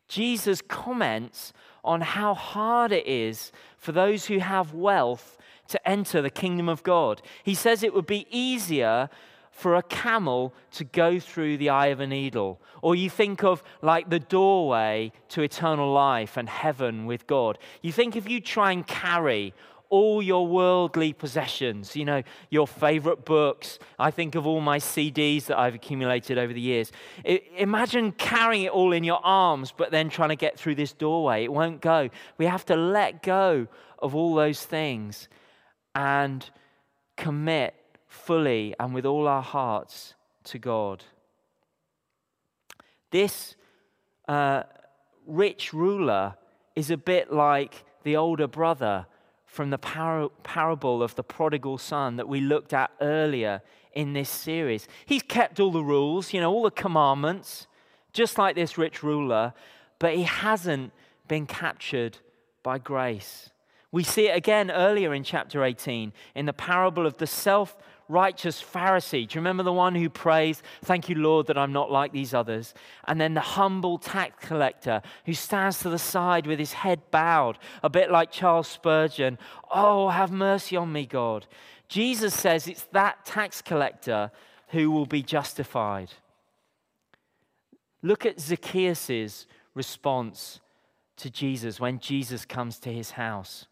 Jesus 0.07 0.61
comments 0.61 1.53
on 1.83 2.01
how 2.01 2.33
hard 2.33 2.91
it 2.91 3.07
is 3.07 3.51
for 3.77 3.91
those 3.91 4.25
who 4.25 4.39
have 4.39 4.73
wealth 4.73 5.37
to 5.67 5.89
enter 5.89 6.21
the 6.21 6.29
kingdom 6.29 6.69
of 6.69 6.83
God. 6.83 7.21
He 7.43 7.55
says 7.55 7.83
it 7.83 7.93
would 7.93 8.05
be 8.05 8.27
easier 8.29 9.09
for 9.53 9.75
a 9.75 9.83
camel 9.83 10.53
to 10.71 10.83
go 10.83 11.19
through 11.19 11.57
the 11.57 11.69
eye 11.69 11.87
of 11.87 11.99
a 11.99 12.07
needle. 12.07 12.59
Or 12.81 12.95
you 12.95 13.09
think 13.09 13.43
of 13.43 13.63
like 13.81 14.09
the 14.09 14.19
doorway 14.19 15.11
to 15.29 15.43
eternal 15.43 15.93
life 15.93 16.37
and 16.37 16.49
heaven 16.49 17.05
with 17.05 17.27
God. 17.27 17.59
You 17.81 17.91
think 17.91 18.15
if 18.15 18.27
you 18.27 18.41
try 18.41 18.71
and 18.71 18.85
carry 18.85 19.53
all 19.89 20.23
your 20.23 20.47
worldly 20.47 21.13
possessions, 21.13 21.95
you 21.95 22.03
know, 22.03 22.23
your 22.49 22.67
favorite 22.67 23.25
books. 23.25 23.77
I 23.99 24.09
think 24.09 24.33
of 24.33 24.47
all 24.47 24.59
my 24.59 24.79
CDs 24.79 25.45
that 25.45 25.59
I've 25.59 25.75
accumulated 25.75 26.39
over 26.39 26.51
the 26.51 26.59
years. 26.59 26.91
Imagine 27.23 28.11
carrying 28.11 28.63
it 28.63 28.71
all 28.71 28.91
in 28.91 29.03
your 29.03 29.19
arms, 29.23 29.71
but 29.71 29.91
then 29.91 30.09
trying 30.09 30.29
to 30.29 30.35
get 30.35 30.57
through 30.57 30.75
this 30.75 30.93
doorway. 30.93 31.43
It 31.43 31.53
won't 31.53 31.79
go. 31.79 32.09
We 32.39 32.47
have 32.47 32.65
to 32.65 32.75
let 32.75 33.21
go 33.21 33.67
of 33.99 34.15
all 34.15 34.33
those 34.33 34.65
things 34.65 35.27
and 35.93 36.49
commit 37.15 37.75
fully 38.13 38.75
and 38.79 38.93
with 38.93 39.05
all 39.05 39.27
our 39.27 39.41
hearts 39.41 40.13
to 40.45 40.59
God. 40.59 41.03
This 43.11 43.55
uh, 44.27 44.63
rich 45.25 45.73
ruler 45.73 46.35
is 46.75 46.91
a 46.91 46.97
bit 46.97 47.31
like 47.31 47.83
the 48.03 48.15
older 48.15 48.47
brother 48.47 49.05
from 49.45 49.69
the 49.69 49.77
par- 49.77 50.29
parable 50.43 51.03
of 51.03 51.15
the 51.15 51.23
prodigal 51.23 51.77
son 51.77 52.15
that 52.15 52.27
we 52.27 52.39
looked 52.39 52.73
at 52.73 52.91
earlier 53.01 53.61
in 53.93 54.13
this 54.13 54.29
series. 54.29 54.87
He's 55.05 55.23
kept 55.23 55.59
all 55.59 55.71
the 55.71 55.83
rules, 55.83 56.33
you 56.33 56.41
know, 56.41 56.51
all 56.51 56.63
the 56.63 56.71
commandments, 56.71 57.67
just 58.13 58.37
like 58.37 58.55
this 58.55 58.77
rich 58.77 59.03
ruler, 59.03 59.53
but 59.99 60.15
he 60.15 60.23
hasn't 60.23 60.91
been 61.27 61.45
captured 61.45 62.17
by 62.63 62.79
grace. 62.79 63.49
We 63.91 64.03
see 64.03 64.27
it 64.27 64.35
again 64.35 64.71
earlier 64.71 65.13
in 65.13 65.23
chapter 65.23 65.63
18 65.63 66.13
in 66.33 66.45
the 66.47 66.53
parable 66.53 67.05
of 67.05 67.17
the 67.17 67.27
self 67.27 67.77
righteous 68.09 68.61
Pharisee. 68.61 69.27
Do 69.27 69.35
you 69.35 69.39
remember 69.41 69.63
the 69.63 69.73
one 69.73 69.95
who 69.95 70.09
prays, 70.09 70.61
Thank 70.83 71.09
you, 71.09 71.15
Lord, 71.15 71.47
that 71.47 71.57
I'm 71.57 71.73
not 71.73 71.91
like 71.91 72.11
these 72.11 72.33
others? 72.33 72.73
And 73.07 73.19
then 73.19 73.33
the 73.33 73.41
humble 73.41 73.97
tax 73.97 74.45
collector 74.45 75.01
who 75.25 75.33
stands 75.33 75.79
to 75.79 75.89
the 75.89 75.99
side 75.99 76.47
with 76.47 76.59
his 76.59 76.73
head 76.73 77.01
bowed, 77.11 77.57
a 77.81 77.89
bit 77.89 78.11
like 78.11 78.31
Charles 78.31 78.67
Spurgeon. 78.67 79.37
Oh, 79.71 80.09
have 80.09 80.31
mercy 80.31 80.75
on 80.75 80.91
me, 80.91 81.05
God. 81.05 81.45
Jesus 81.87 82.33
says 82.33 82.67
it's 82.67 82.87
that 82.91 83.25
tax 83.25 83.61
collector 83.61 84.31
who 84.69 84.89
will 84.91 85.05
be 85.05 85.21
justified. 85.21 86.11
Look 88.01 88.25
at 88.25 88.39
Zacchaeus' 88.39 89.45
response 89.73 90.59
to 91.17 91.29
Jesus 91.29 91.79
when 91.79 91.99
Jesus 91.99 92.45
comes 92.45 92.79
to 92.79 92.91
his 92.91 93.11
house. 93.11 93.67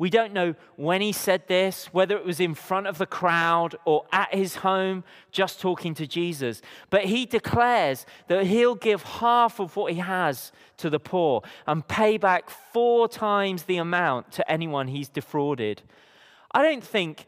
We 0.00 0.08
don't 0.08 0.32
know 0.32 0.54
when 0.76 1.02
he 1.02 1.12
said 1.12 1.46
this, 1.46 1.92
whether 1.92 2.16
it 2.16 2.24
was 2.24 2.40
in 2.40 2.54
front 2.54 2.86
of 2.86 2.96
the 2.96 3.04
crowd 3.04 3.76
or 3.84 4.06
at 4.10 4.34
his 4.34 4.56
home, 4.56 5.04
just 5.30 5.60
talking 5.60 5.92
to 5.96 6.06
Jesus. 6.06 6.62
But 6.88 7.04
he 7.04 7.26
declares 7.26 8.06
that 8.28 8.46
he'll 8.46 8.76
give 8.76 9.02
half 9.02 9.60
of 9.60 9.76
what 9.76 9.92
he 9.92 9.98
has 9.98 10.52
to 10.78 10.88
the 10.88 10.98
poor 10.98 11.42
and 11.66 11.86
pay 11.86 12.16
back 12.16 12.48
four 12.48 13.08
times 13.08 13.64
the 13.64 13.76
amount 13.76 14.32
to 14.32 14.50
anyone 14.50 14.88
he's 14.88 15.10
defrauded. 15.10 15.82
I 16.50 16.62
don't 16.62 16.82
think 16.82 17.26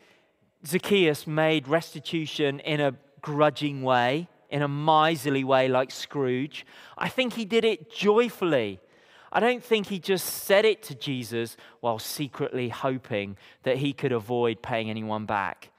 Zacchaeus 0.67 1.27
made 1.27 1.69
restitution 1.69 2.59
in 2.61 2.81
a 2.81 2.95
grudging 3.21 3.83
way, 3.83 4.31
in 4.49 4.63
a 4.63 4.69
miserly 4.69 5.45
way 5.45 5.69
like 5.69 5.91
Scrooge. 5.91 6.65
I 6.97 7.11
think 7.11 7.35
he 7.35 7.45
did 7.45 7.67
it 7.67 7.93
joyfully 7.93 8.81
I 9.33 9.41
don't 9.41 9.65
think 9.65 9.87
he 9.87 9.99
just 9.99 10.27
said 10.27 10.67
it 10.67 10.83
to 10.85 10.95
Jesus 10.95 11.57
while 11.81 11.99
secretly 11.99 12.69
hoping 12.69 13.39
that 13.63 13.79
he 13.79 13.95
could 13.95 14.13
avoid 14.13 14.61
paying 14.61 14.91
anyone 14.91 15.25
back. 15.25 15.71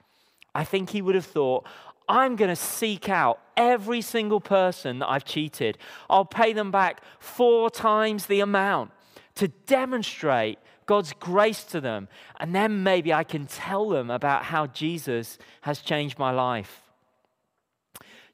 I 0.54 0.64
think 0.64 0.90
he 0.90 1.00
would 1.00 1.14
have 1.14 1.24
thought, 1.24 1.64
I'm 2.08 2.34
going 2.34 2.50
to 2.50 2.56
seek 2.56 3.08
out 3.08 3.40
every 3.56 4.00
single 4.00 4.40
person 4.40 4.98
that 4.98 5.08
I've 5.08 5.24
cheated. 5.24 5.78
I'll 6.10 6.24
pay 6.24 6.52
them 6.52 6.72
back 6.72 7.00
four 7.20 7.70
times 7.70 8.26
the 8.26 8.40
amount 8.40 8.90
to 9.36 9.48
demonstrate 9.48 10.58
God's 10.86 11.12
grace 11.12 11.64
to 11.64 11.80
them. 11.80 12.08
And 12.40 12.54
then 12.54 12.82
maybe 12.82 13.12
I 13.12 13.24
can 13.24 13.46
tell 13.46 13.88
them 13.88 14.10
about 14.10 14.44
how 14.44 14.66
Jesus 14.66 15.38
has 15.62 15.80
changed 15.80 16.18
my 16.18 16.32
life. 16.32 16.82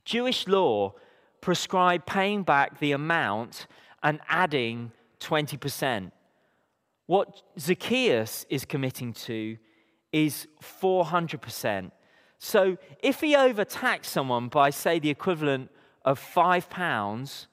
Jewish 0.05 0.49
law 0.49 0.95
prescribed 1.41 2.07
paying 2.07 2.43
back 2.43 2.81
the 2.81 2.93
amount 2.93 3.67
and 4.03 4.19
adding 4.29 4.93
20%. 5.21 6.13
What 7.07 7.43
Zacchaeus 7.59 8.47
is 8.49 8.65
committing 8.65 9.13
to 9.15 9.57
is 10.13 10.47
400%. 10.63 11.91
So 12.39 12.79
if 13.03 13.21
he 13.21 13.37
overtaxed 13.37 14.11
someone 14.11 14.49
by, 14.49 14.71
say, 14.71 14.99
the 14.99 15.11
equivalent 15.11 15.71
of 16.05 16.19
five 16.19 16.71
pounds, 16.71 17.49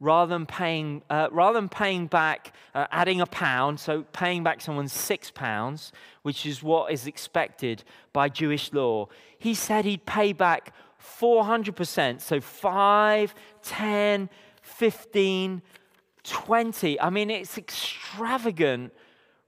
rather 0.00 0.32
than 0.34 0.46
paying, 0.46 1.02
uh, 1.10 1.28
rather 1.32 1.58
than 1.58 1.68
paying 1.68 2.06
back, 2.06 2.54
uh, 2.74 2.86
adding 2.92 3.20
a 3.20 3.26
pound, 3.26 3.80
so 3.80 4.04
paying 4.12 4.44
back 4.44 4.60
someone 4.60 4.86
six 4.88 5.30
pounds, 5.30 5.92
which 6.22 6.46
is 6.46 6.62
what 6.62 6.92
is 6.92 7.06
expected 7.06 7.82
by 8.12 8.28
Jewish 8.28 8.72
law, 8.72 9.08
he 9.38 9.54
said 9.54 9.84
he'd 9.84 10.06
pay 10.06 10.32
back 10.32 10.72
400%. 11.00 12.20
So 12.20 12.40
5, 12.40 13.34
10, 13.62 14.30
15, 14.62 15.62
20. 16.24 17.00
I 17.00 17.10
mean, 17.10 17.30
it's 17.30 17.58
extravagant 17.58 18.92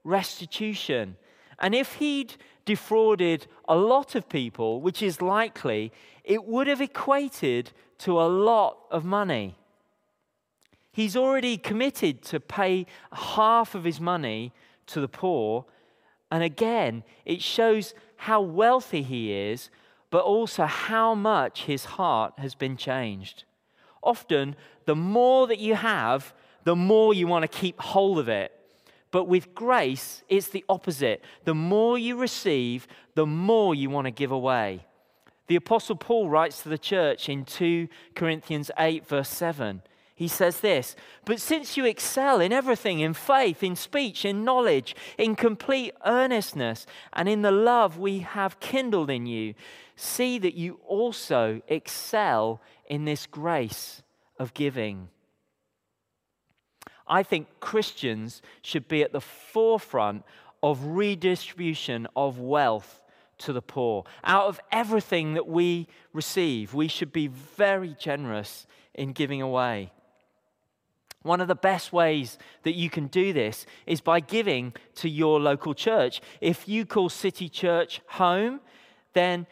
restitution. 0.03 1.15
And 1.59 1.75
if 1.75 1.95
he'd 1.95 2.35
defrauded 2.65 3.47
a 3.67 3.75
lot 3.75 4.15
of 4.15 4.29
people, 4.29 4.81
which 4.81 5.01
is 5.01 5.21
likely, 5.21 5.91
it 6.23 6.45
would 6.45 6.67
have 6.67 6.81
equated 6.81 7.71
to 7.99 8.19
a 8.19 8.27
lot 8.27 8.77
of 8.89 9.05
money. 9.05 9.55
He's 10.91 11.15
already 11.15 11.57
committed 11.57 12.21
to 12.23 12.39
pay 12.39 12.85
half 13.13 13.75
of 13.75 13.83
his 13.83 13.99
money 13.99 14.51
to 14.87 14.99
the 14.99 15.07
poor. 15.07 15.65
And 16.29 16.43
again, 16.43 17.03
it 17.25 17.41
shows 17.41 17.93
how 18.17 18.41
wealthy 18.41 19.01
he 19.01 19.33
is, 19.33 19.69
but 20.09 20.23
also 20.23 20.65
how 20.65 21.15
much 21.15 21.63
his 21.63 21.85
heart 21.85 22.33
has 22.37 22.55
been 22.55 22.75
changed. 22.75 23.45
Often, 24.03 24.55
the 24.85 24.95
more 24.95 25.47
that 25.47 25.59
you 25.59 25.75
have, 25.75 26.33
the 26.63 26.75
more 26.75 27.13
you 27.13 27.27
want 27.27 27.43
to 27.43 27.47
keep 27.59 27.79
hold 27.79 28.19
of 28.19 28.29
it. 28.29 28.51
But 29.11 29.25
with 29.25 29.53
grace, 29.53 30.23
it's 30.29 30.47
the 30.47 30.63
opposite. 30.69 31.21
The 31.43 31.53
more 31.53 31.97
you 31.97 32.15
receive, 32.15 32.87
the 33.15 33.25
more 33.25 33.75
you 33.75 33.89
want 33.89 34.05
to 34.05 34.11
give 34.11 34.31
away. 34.31 34.85
The 35.47 35.57
Apostle 35.57 35.97
Paul 35.97 36.29
writes 36.29 36.63
to 36.63 36.69
the 36.69 36.77
church 36.77 37.27
in 37.27 37.43
2 37.43 37.89
Corinthians 38.15 38.71
8, 38.77 39.05
verse 39.05 39.27
7. 39.27 39.81
He 40.15 40.27
says 40.27 40.59
this 40.59 40.95
But 41.25 41.41
since 41.41 41.75
you 41.75 41.85
excel 41.85 42.39
in 42.39 42.53
everything, 42.53 42.99
in 42.99 43.13
faith, 43.13 43.63
in 43.63 43.75
speech, 43.75 44.23
in 44.23 44.45
knowledge, 44.45 44.95
in 45.17 45.35
complete 45.35 45.93
earnestness, 46.05 46.85
and 47.11 47.27
in 47.27 47.41
the 47.41 47.51
love 47.51 47.97
we 47.97 48.19
have 48.19 48.59
kindled 48.59 49.09
in 49.09 49.25
you, 49.25 49.55
see 49.95 50.37
that 50.37 50.53
you 50.53 50.79
also 50.87 51.61
excel 51.67 52.61
in 52.85 53.05
this 53.05 53.25
grace 53.25 54.03
of 54.37 54.53
giving. 54.53 55.09
I 57.11 57.23
think 57.23 57.47
Christians 57.59 58.41
should 58.61 58.87
be 58.87 59.03
at 59.03 59.11
the 59.11 59.19
forefront 59.19 60.23
of 60.63 60.83
redistribution 60.85 62.07
of 62.15 62.39
wealth 62.39 63.01
to 63.39 63.51
the 63.51 63.61
poor. 63.61 64.05
Out 64.23 64.45
of 64.47 64.61
everything 64.71 65.33
that 65.33 65.47
we 65.47 65.87
receive, 66.13 66.73
we 66.73 66.87
should 66.87 67.11
be 67.11 67.27
very 67.27 67.95
generous 67.99 68.65
in 68.93 69.11
giving 69.11 69.41
away. 69.41 69.91
One 71.23 71.41
of 71.41 71.49
the 71.49 71.55
best 71.55 71.91
ways 71.91 72.37
that 72.63 72.75
you 72.75 72.89
can 72.89 73.07
do 73.07 73.33
this 73.33 73.65
is 73.85 73.99
by 73.99 74.21
giving 74.21 74.73
to 74.95 75.09
your 75.09 75.39
local 75.39 75.73
church. 75.73 76.21
If 76.39 76.67
you 76.67 76.85
call 76.85 77.09
City 77.09 77.49
Church 77.49 78.01
home, 78.07 78.61
then 79.13 79.47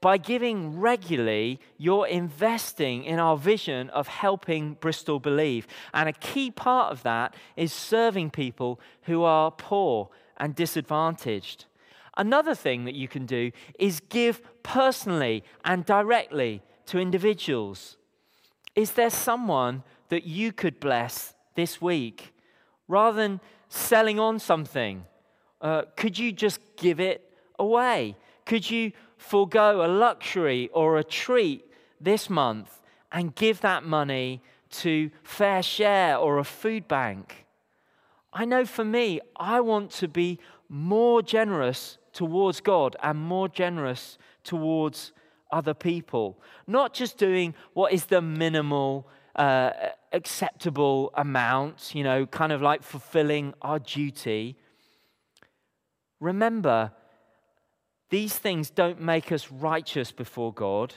by 0.00 0.16
giving 0.16 0.80
regularly, 0.80 1.60
you're 1.76 2.06
investing 2.06 3.04
in 3.04 3.18
our 3.18 3.36
vision 3.36 3.90
of 3.90 4.08
helping 4.08 4.74
Bristol 4.74 5.20
believe. 5.20 5.66
And 5.92 6.08
a 6.08 6.12
key 6.12 6.50
part 6.50 6.90
of 6.90 7.02
that 7.02 7.34
is 7.56 7.72
serving 7.72 8.30
people 8.30 8.80
who 9.02 9.22
are 9.24 9.50
poor 9.50 10.08
and 10.38 10.54
disadvantaged. 10.54 11.66
Another 12.16 12.54
thing 12.54 12.84
that 12.86 12.94
you 12.94 13.08
can 13.08 13.26
do 13.26 13.52
is 13.78 14.00
give 14.08 14.40
personally 14.62 15.44
and 15.64 15.84
directly 15.84 16.62
to 16.86 16.98
individuals. 16.98 17.98
Is 18.74 18.92
there 18.92 19.10
someone 19.10 19.82
that 20.08 20.24
you 20.24 20.52
could 20.52 20.80
bless 20.80 21.34
this 21.54 21.80
week? 21.80 22.32
Rather 22.88 23.16
than 23.16 23.40
selling 23.68 24.18
on 24.18 24.38
something, 24.38 25.04
uh, 25.60 25.82
could 25.96 26.18
you 26.18 26.32
just 26.32 26.58
give 26.76 27.00
it 27.00 27.30
away? 27.58 28.16
Could 28.46 28.68
you 28.68 28.92
forego 29.20 29.84
a 29.84 29.88
luxury 29.88 30.70
or 30.72 30.96
a 30.96 31.04
treat 31.04 31.64
this 32.00 32.30
month 32.30 32.80
and 33.12 33.34
give 33.34 33.60
that 33.60 33.84
money 33.84 34.42
to 34.70 35.10
FareShare 35.24 36.20
or 36.20 36.38
a 36.38 36.44
food 36.44 36.88
bank. 36.88 37.46
I 38.32 38.44
know 38.44 38.64
for 38.64 38.84
me, 38.84 39.20
I 39.36 39.60
want 39.60 39.90
to 39.92 40.08
be 40.08 40.38
more 40.68 41.20
generous 41.22 41.98
towards 42.12 42.60
God 42.60 42.96
and 43.02 43.18
more 43.18 43.48
generous 43.48 44.16
towards 44.42 45.12
other 45.52 45.74
people. 45.74 46.38
Not 46.66 46.94
just 46.94 47.18
doing 47.18 47.54
what 47.74 47.92
is 47.92 48.06
the 48.06 48.22
minimal, 48.22 49.06
uh, 49.36 49.70
acceptable 50.12 51.10
amount, 51.14 51.94
you 51.94 52.04
know, 52.04 52.24
kind 52.26 52.52
of 52.52 52.62
like 52.62 52.82
fulfilling 52.82 53.52
our 53.60 53.80
duty. 53.80 54.56
Remember, 56.20 56.92
these 58.10 58.36
things 58.36 58.70
don't 58.70 59.00
make 59.00 59.32
us 59.32 59.50
righteous 59.50 60.12
before 60.12 60.52
God. 60.52 60.94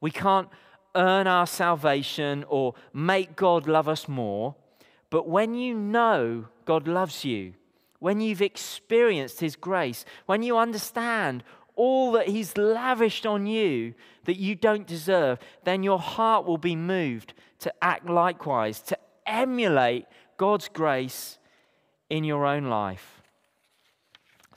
We 0.00 0.10
can't 0.10 0.48
earn 0.94 1.26
our 1.26 1.46
salvation 1.46 2.44
or 2.48 2.74
make 2.92 3.36
God 3.36 3.66
love 3.66 3.88
us 3.88 4.08
more. 4.08 4.56
But 5.10 5.28
when 5.28 5.54
you 5.54 5.74
know 5.74 6.46
God 6.64 6.88
loves 6.88 7.24
you, 7.24 7.54
when 7.98 8.20
you've 8.20 8.42
experienced 8.42 9.40
His 9.40 9.56
grace, 9.56 10.04
when 10.26 10.42
you 10.42 10.56
understand 10.56 11.44
all 11.76 12.12
that 12.12 12.28
He's 12.28 12.56
lavished 12.56 13.26
on 13.26 13.46
you 13.46 13.94
that 14.24 14.36
you 14.36 14.54
don't 14.54 14.86
deserve, 14.86 15.38
then 15.64 15.82
your 15.82 15.98
heart 15.98 16.46
will 16.46 16.58
be 16.58 16.76
moved 16.76 17.34
to 17.60 17.72
act 17.82 18.08
likewise, 18.08 18.80
to 18.82 18.98
emulate 19.26 20.06
God's 20.36 20.68
grace 20.68 21.38
in 22.08 22.24
your 22.24 22.46
own 22.46 22.64
life. 22.64 23.22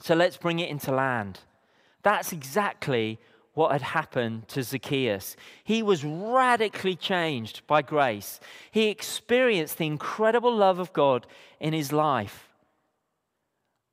So 0.00 0.14
let's 0.14 0.36
bring 0.36 0.58
it 0.58 0.70
into 0.70 0.92
land. 0.92 1.40
That's 2.02 2.32
exactly 2.32 3.18
what 3.54 3.72
had 3.72 3.82
happened 3.82 4.48
to 4.48 4.62
Zacchaeus. 4.62 5.36
He 5.62 5.82
was 5.82 6.04
radically 6.04 6.96
changed 6.96 7.66
by 7.66 7.82
grace. 7.82 8.40
He 8.70 8.88
experienced 8.88 9.78
the 9.78 9.86
incredible 9.86 10.54
love 10.54 10.78
of 10.78 10.92
God 10.92 11.26
in 11.60 11.72
his 11.72 11.92
life. 11.92 12.48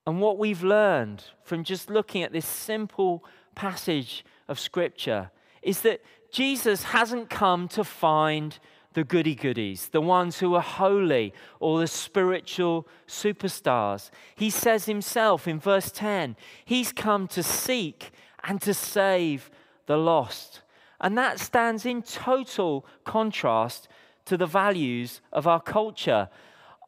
And 0.07 0.21
what 0.21 0.37
we've 0.37 0.63
learned 0.63 1.23
from 1.43 1.63
just 1.63 1.89
looking 1.89 2.23
at 2.23 2.31
this 2.31 2.45
simple 2.45 3.23
passage 3.53 4.23
of 4.47 4.59
Scripture 4.59 5.29
is 5.61 5.81
that 5.81 6.01
Jesus 6.31 6.83
hasn't 6.83 7.29
come 7.29 7.67
to 7.69 7.83
find 7.83 8.57
the 8.93 9.03
goody 9.03 9.35
goodies, 9.35 9.89
the 9.89 10.01
ones 10.01 10.39
who 10.39 10.55
are 10.55 10.61
holy 10.61 11.33
or 11.59 11.79
the 11.79 11.87
spiritual 11.87 12.87
superstars. 13.07 14.09
He 14.35 14.49
says 14.49 14.85
himself 14.85 15.47
in 15.47 15.59
verse 15.59 15.91
10 15.91 16.35
He's 16.65 16.91
come 16.91 17.27
to 17.29 17.43
seek 17.43 18.11
and 18.43 18.61
to 18.61 18.73
save 18.73 19.51
the 19.85 19.97
lost. 19.97 20.61
And 21.01 21.17
that 21.17 21.39
stands 21.39 21.85
in 21.85 22.01
total 22.01 22.85
contrast 23.03 23.87
to 24.25 24.37
the 24.37 24.45
values 24.45 25.21
of 25.31 25.47
our 25.47 25.61
culture. 25.61 26.29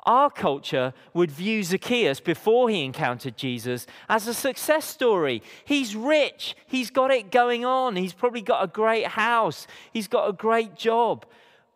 Our 0.03 0.31
culture 0.31 0.93
would 1.13 1.29
view 1.29 1.63
Zacchaeus 1.63 2.19
before 2.19 2.69
he 2.69 2.83
encountered 2.83 3.37
Jesus 3.37 3.85
as 4.09 4.27
a 4.27 4.33
success 4.33 4.85
story. 4.85 5.43
He's 5.63 5.95
rich, 5.95 6.55
he's 6.65 6.89
got 6.89 7.11
it 7.11 7.31
going 7.31 7.65
on, 7.65 7.95
he's 7.95 8.13
probably 8.13 8.41
got 8.41 8.63
a 8.63 8.67
great 8.67 9.05
house, 9.05 9.67
he's 9.93 10.07
got 10.07 10.27
a 10.27 10.33
great 10.33 10.75
job. 10.75 11.25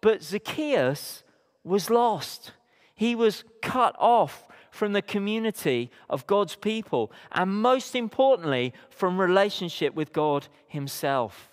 But 0.05 0.21
Zacchaeus 0.21 1.23
was 1.63 1.89
lost. 1.89 2.51
He 2.93 3.15
was 3.15 3.43
cut 3.63 3.95
off 3.97 4.47
from 4.69 4.93
the 4.93 5.01
community 5.01 5.89
of 6.07 6.27
God's 6.27 6.55
people, 6.55 7.11
and 7.31 7.51
most 7.51 7.95
importantly, 7.95 8.71
from 8.91 9.19
relationship 9.19 9.95
with 9.95 10.13
God 10.13 10.47
Himself. 10.67 11.49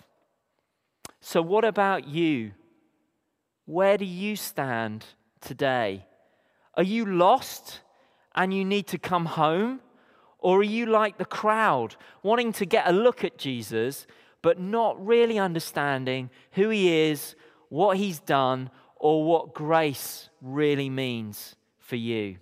So, 1.19 1.41
what 1.41 1.65
about 1.65 2.07
you? 2.07 2.51
Where 3.65 3.97
do 3.97 4.05
you 4.05 4.35
stand 4.35 5.03
today? 5.41 6.05
Are 6.75 6.83
you 6.83 7.07
lost 7.07 7.79
and 8.35 8.53
you 8.53 8.63
need 8.63 8.85
to 8.89 8.99
come 8.99 9.25
home? 9.25 9.79
Or 10.37 10.59
are 10.59 10.71
you 10.77 10.85
like 10.85 11.17
the 11.17 11.25
crowd, 11.25 11.95
wanting 12.21 12.53
to 12.53 12.67
get 12.67 12.87
a 12.87 12.91
look 12.91 13.23
at 13.23 13.39
Jesus, 13.39 14.05
but 14.43 14.59
not 14.59 15.03
really 15.03 15.39
understanding 15.39 16.29
who 16.51 16.69
he 16.69 17.09
is, 17.09 17.35
what 17.73 17.97
he's 17.97 18.19
done, 18.19 18.69
or 18.97 19.23
what 19.23 19.55
grace 19.55 20.29
really 20.43 20.91
means 20.91 21.55
for 21.79 21.95
you? 21.95 22.37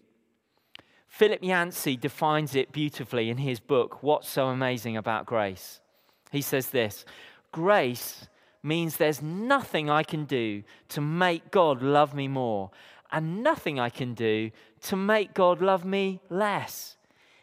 Philip 1.07 1.41
Yancey 1.41 1.95
defines 1.95 2.53
it 2.53 2.73
beautifully 2.73 3.29
in 3.29 3.37
his 3.37 3.61
book, 3.61 4.03
What's 4.03 4.27
So 4.27 4.47
Amazing 4.47 4.97
About 4.97 5.25
Grace? 5.25 5.79
He 6.31 6.41
says 6.41 6.71
this 6.71 7.05
Grace 7.53 8.27
means 8.61 8.97
there's 8.97 9.21
nothing 9.21 9.89
I 9.89 10.03
can 10.03 10.25
do 10.25 10.63
to 10.89 10.99
make 10.99 11.49
God 11.49 11.81
love 11.81 12.13
me 12.13 12.27
more, 12.27 12.69
and 13.09 13.41
nothing 13.41 13.79
I 13.79 13.89
can 13.89 14.13
do 14.13 14.51
to 14.81 14.97
make 14.97 15.33
God 15.33 15.61
love 15.61 15.85
me 15.85 16.19
less. 16.29 16.97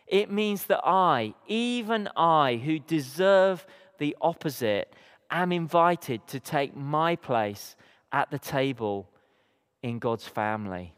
It 0.06 0.30
means 0.30 0.66
that 0.66 0.82
I, 0.84 1.32
even 1.46 2.10
I, 2.14 2.60
who 2.62 2.80
deserve 2.80 3.66
the 3.96 4.14
opposite, 4.20 4.92
am 5.30 5.52
invited 5.52 6.26
to 6.28 6.40
take 6.40 6.76
my 6.76 7.16
place 7.16 7.76
at 8.12 8.30
the 8.30 8.38
table 8.38 9.08
in 9.82 9.98
God's 9.98 10.26
family. 10.26 10.94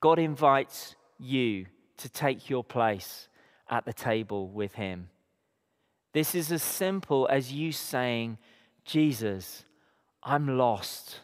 God 0.00 0.18
invites 0.18 0.96
you 1.18 1.66
to 1.98 2.08
take 2.08 2.50
your 2.50 2.64
place 2.64 3.28
at 3.70 3.84
the 3.84 3.92
table 3.92 4.48
with 4.48 4.74
Him. 4.74 5.08
This 6.12 6.34
is 6.34 6.52
as 6.52 6.62
simple 6.62 7.28
as 7.30 7.52
you 7.52 7.72
saying, 7.72 8.38
Jesus, 8.84 9.64
I'm 10.22 10.58
lost. 10.58 11.20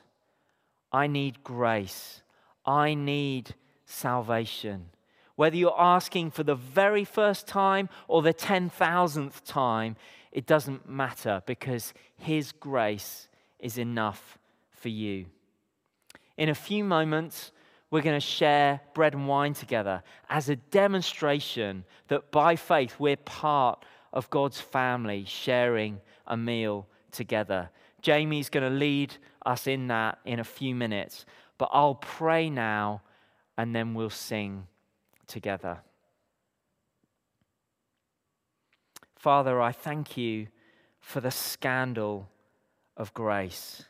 I 0.92 1.06
need 1.06 1.42
grace. 1.42 2.22
I 2.64 2.94
need 2.94 3.54
salvation. 3.84 4.90
Whether 5.36 5.56
you're 5.56 5.80
asking 5.80 6.30
for 6.30 6.42
the 6.42 6.54
very 6.54 7.04
first 7.04 7.46
time 7.46 7.88
or 8.06 8.22
the 8.22 8.34
10,000th 8.34 9.44
time, 9.44 9.96
it 10.32 10.46
doesn't 10.46 10.88
matter 10.88 11.42
because 11.46 11.94
His 12.16 12.52
grace 12.52 13.28
is 13.58 13.78
enough 13.78 14.38
for 14.70 14.88
you. 14.88 15.26
In 16.36 16.48
a 16.48 16.54
few 16.54 16.84
moments, 16.84 17.52
we're 17.90 18.02
going 18.02 18.16
to 18.16 18.26
share 18.26 18.80
bread 18.94 19.14
and 19.14 19.26
wine 19.26 19.54
together 19.54 20.02
as 20.28 20.48
a 20.48 20.56
demonstration 20.56 21.84
that 22.08 22.30
by 22.30 22.54
faith 22.54 22.96
we're 22.98 23.16
part 23.16 23.84
of 24.12 24.30
God's 24.30 24.60
family 24.60 25.24
sharing 25.26 26.00
a 26.26 26.36
meal 26.36 26.86
together. 27.10 27.70
Jamie's 28.02 28.50
going 28.50 28.70
to 28.70 28.78
lead 28.78 29.16
us 29.44 29.66
in 29.66 29.88
that 29.88 30.18
in 30.24 30.38
a 30.38 30.44
few 30.44 30.74
minutes, 30.74 31.24
but 31.56 31.70
I'll 31.72 31.94
pray 31.94 32.50
now 32.50 33.02
and 33.56 33.74
then 33.74 33.94
we'll 33.94 34.10
sing 34.10 34.66
together. 35.26 35.78
Father, 39.18 39.60
I 39.60 39.72
thank 39.72 40.16
you 40.16 40.46
for 41.00 41.20
the 41.20 41.32
scandal 41.32 42.28
of 42.96 43.12
grace. 43.14 43.82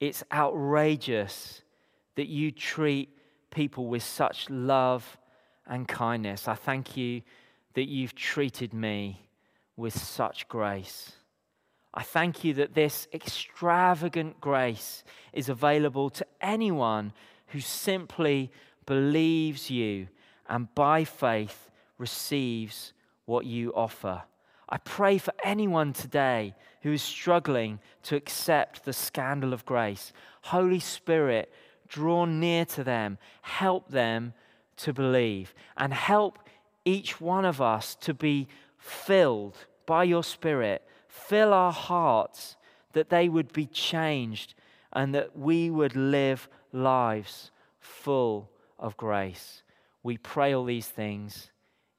It's 0.00 0.22
outrageous 0.30 1.62
that 2.16 2.28
you 2.28 2.50
treat 2.50 3.08
people 3.50 3.86
with 3.86 4.02
such 4.02 4.50
love 4.50 5.16
and 5.66 5.88
kindness. 5.88 6.46
I 6.46 6.56
thank 6.56 6.94
you 6.94 7.22
that 7.72 7.88
you've 7.88 8.14
treated 8.14 8.74
me 8.74 9.26
with 9.78 9.98
such 9.98 10.46
grace. 10.46 11.12
I 11.94 12.02
thank 12.02 12.44
you 12.44 12.52
that 12.54 12.74
this 12.74 13.08
extravagant 13.14 14.42
grace 14.42 15.04
is 15.32 15.48
available 15.48 16.10
to 16.10 16.26
anyone 16.42 17.14
who 17.46 17.60
simply 17.60 18.50
believes 18.84 19.70
you 19.70 20.08
and 20.50 20.72
by 20.74 21.04
faith 21.04 21.70
receives 21.96 22.92
what 23.24 23.46
you 23.46 23.72
offer. 23.74 24.22
I 24.70 24.78
pray 24.78 25.18
for 25.18 25.34
anyone 25.42 25.92
today 25.92 26.54
who 26.82 26.92
is 26.92 27.02
struggling 27.02 27.80
to 28.04 28.16
accept 28.16 28.84
the 28.84 28.92
scandal 28.92 29.52
of 29.52 29.66
grace. 29.66 30.12
Holy 30.42 30.80
Spirit, 30.80 31.52
draw 31.88 32.24
near 32.24 32.64
to 32.66 32.84
them, 32.84 33.18
help 33.42 33.88
them 33.88 34.32
to 34.76 34.92
believe, 34.92 35.54
and 35.76 35.92
help 35.92 36.38
each 36.84 37.20
one 37.20 37.44
of 37.44 37.60
us 37.60 37.94
to 37.96 38.14
be 38.14 38.48
filled 38.78 39.56
by 39.86 40.04
your 40.04 40.22
Spirit, 40.24 40.86
fill 41.08 41.52
our 41.52 41.72
hearts 41.72 42.56
that 42.92 43.10
they 43.10 43.28
would 43.28 43.52
be 43.52 43.66
changed 43.66 44.54
and 44.92 45.14
that 45.14 45.36
we 45.36 45.70
would 45.70 45.96
live 45.96 46.48
lives 46.72 47.50
full 47.80 48.50
of 48.78 48.96
grace. 48.96 49.62
We 50.02 50.16
pray 50.16 50.54
all 50.54 50.64
these 50.64 50.88
things 50.88 51.50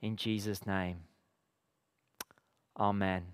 in 0.01 0.15
Jesus' 0.15 0.65
name. 0.65 0.97
Amen. 2.75 3.33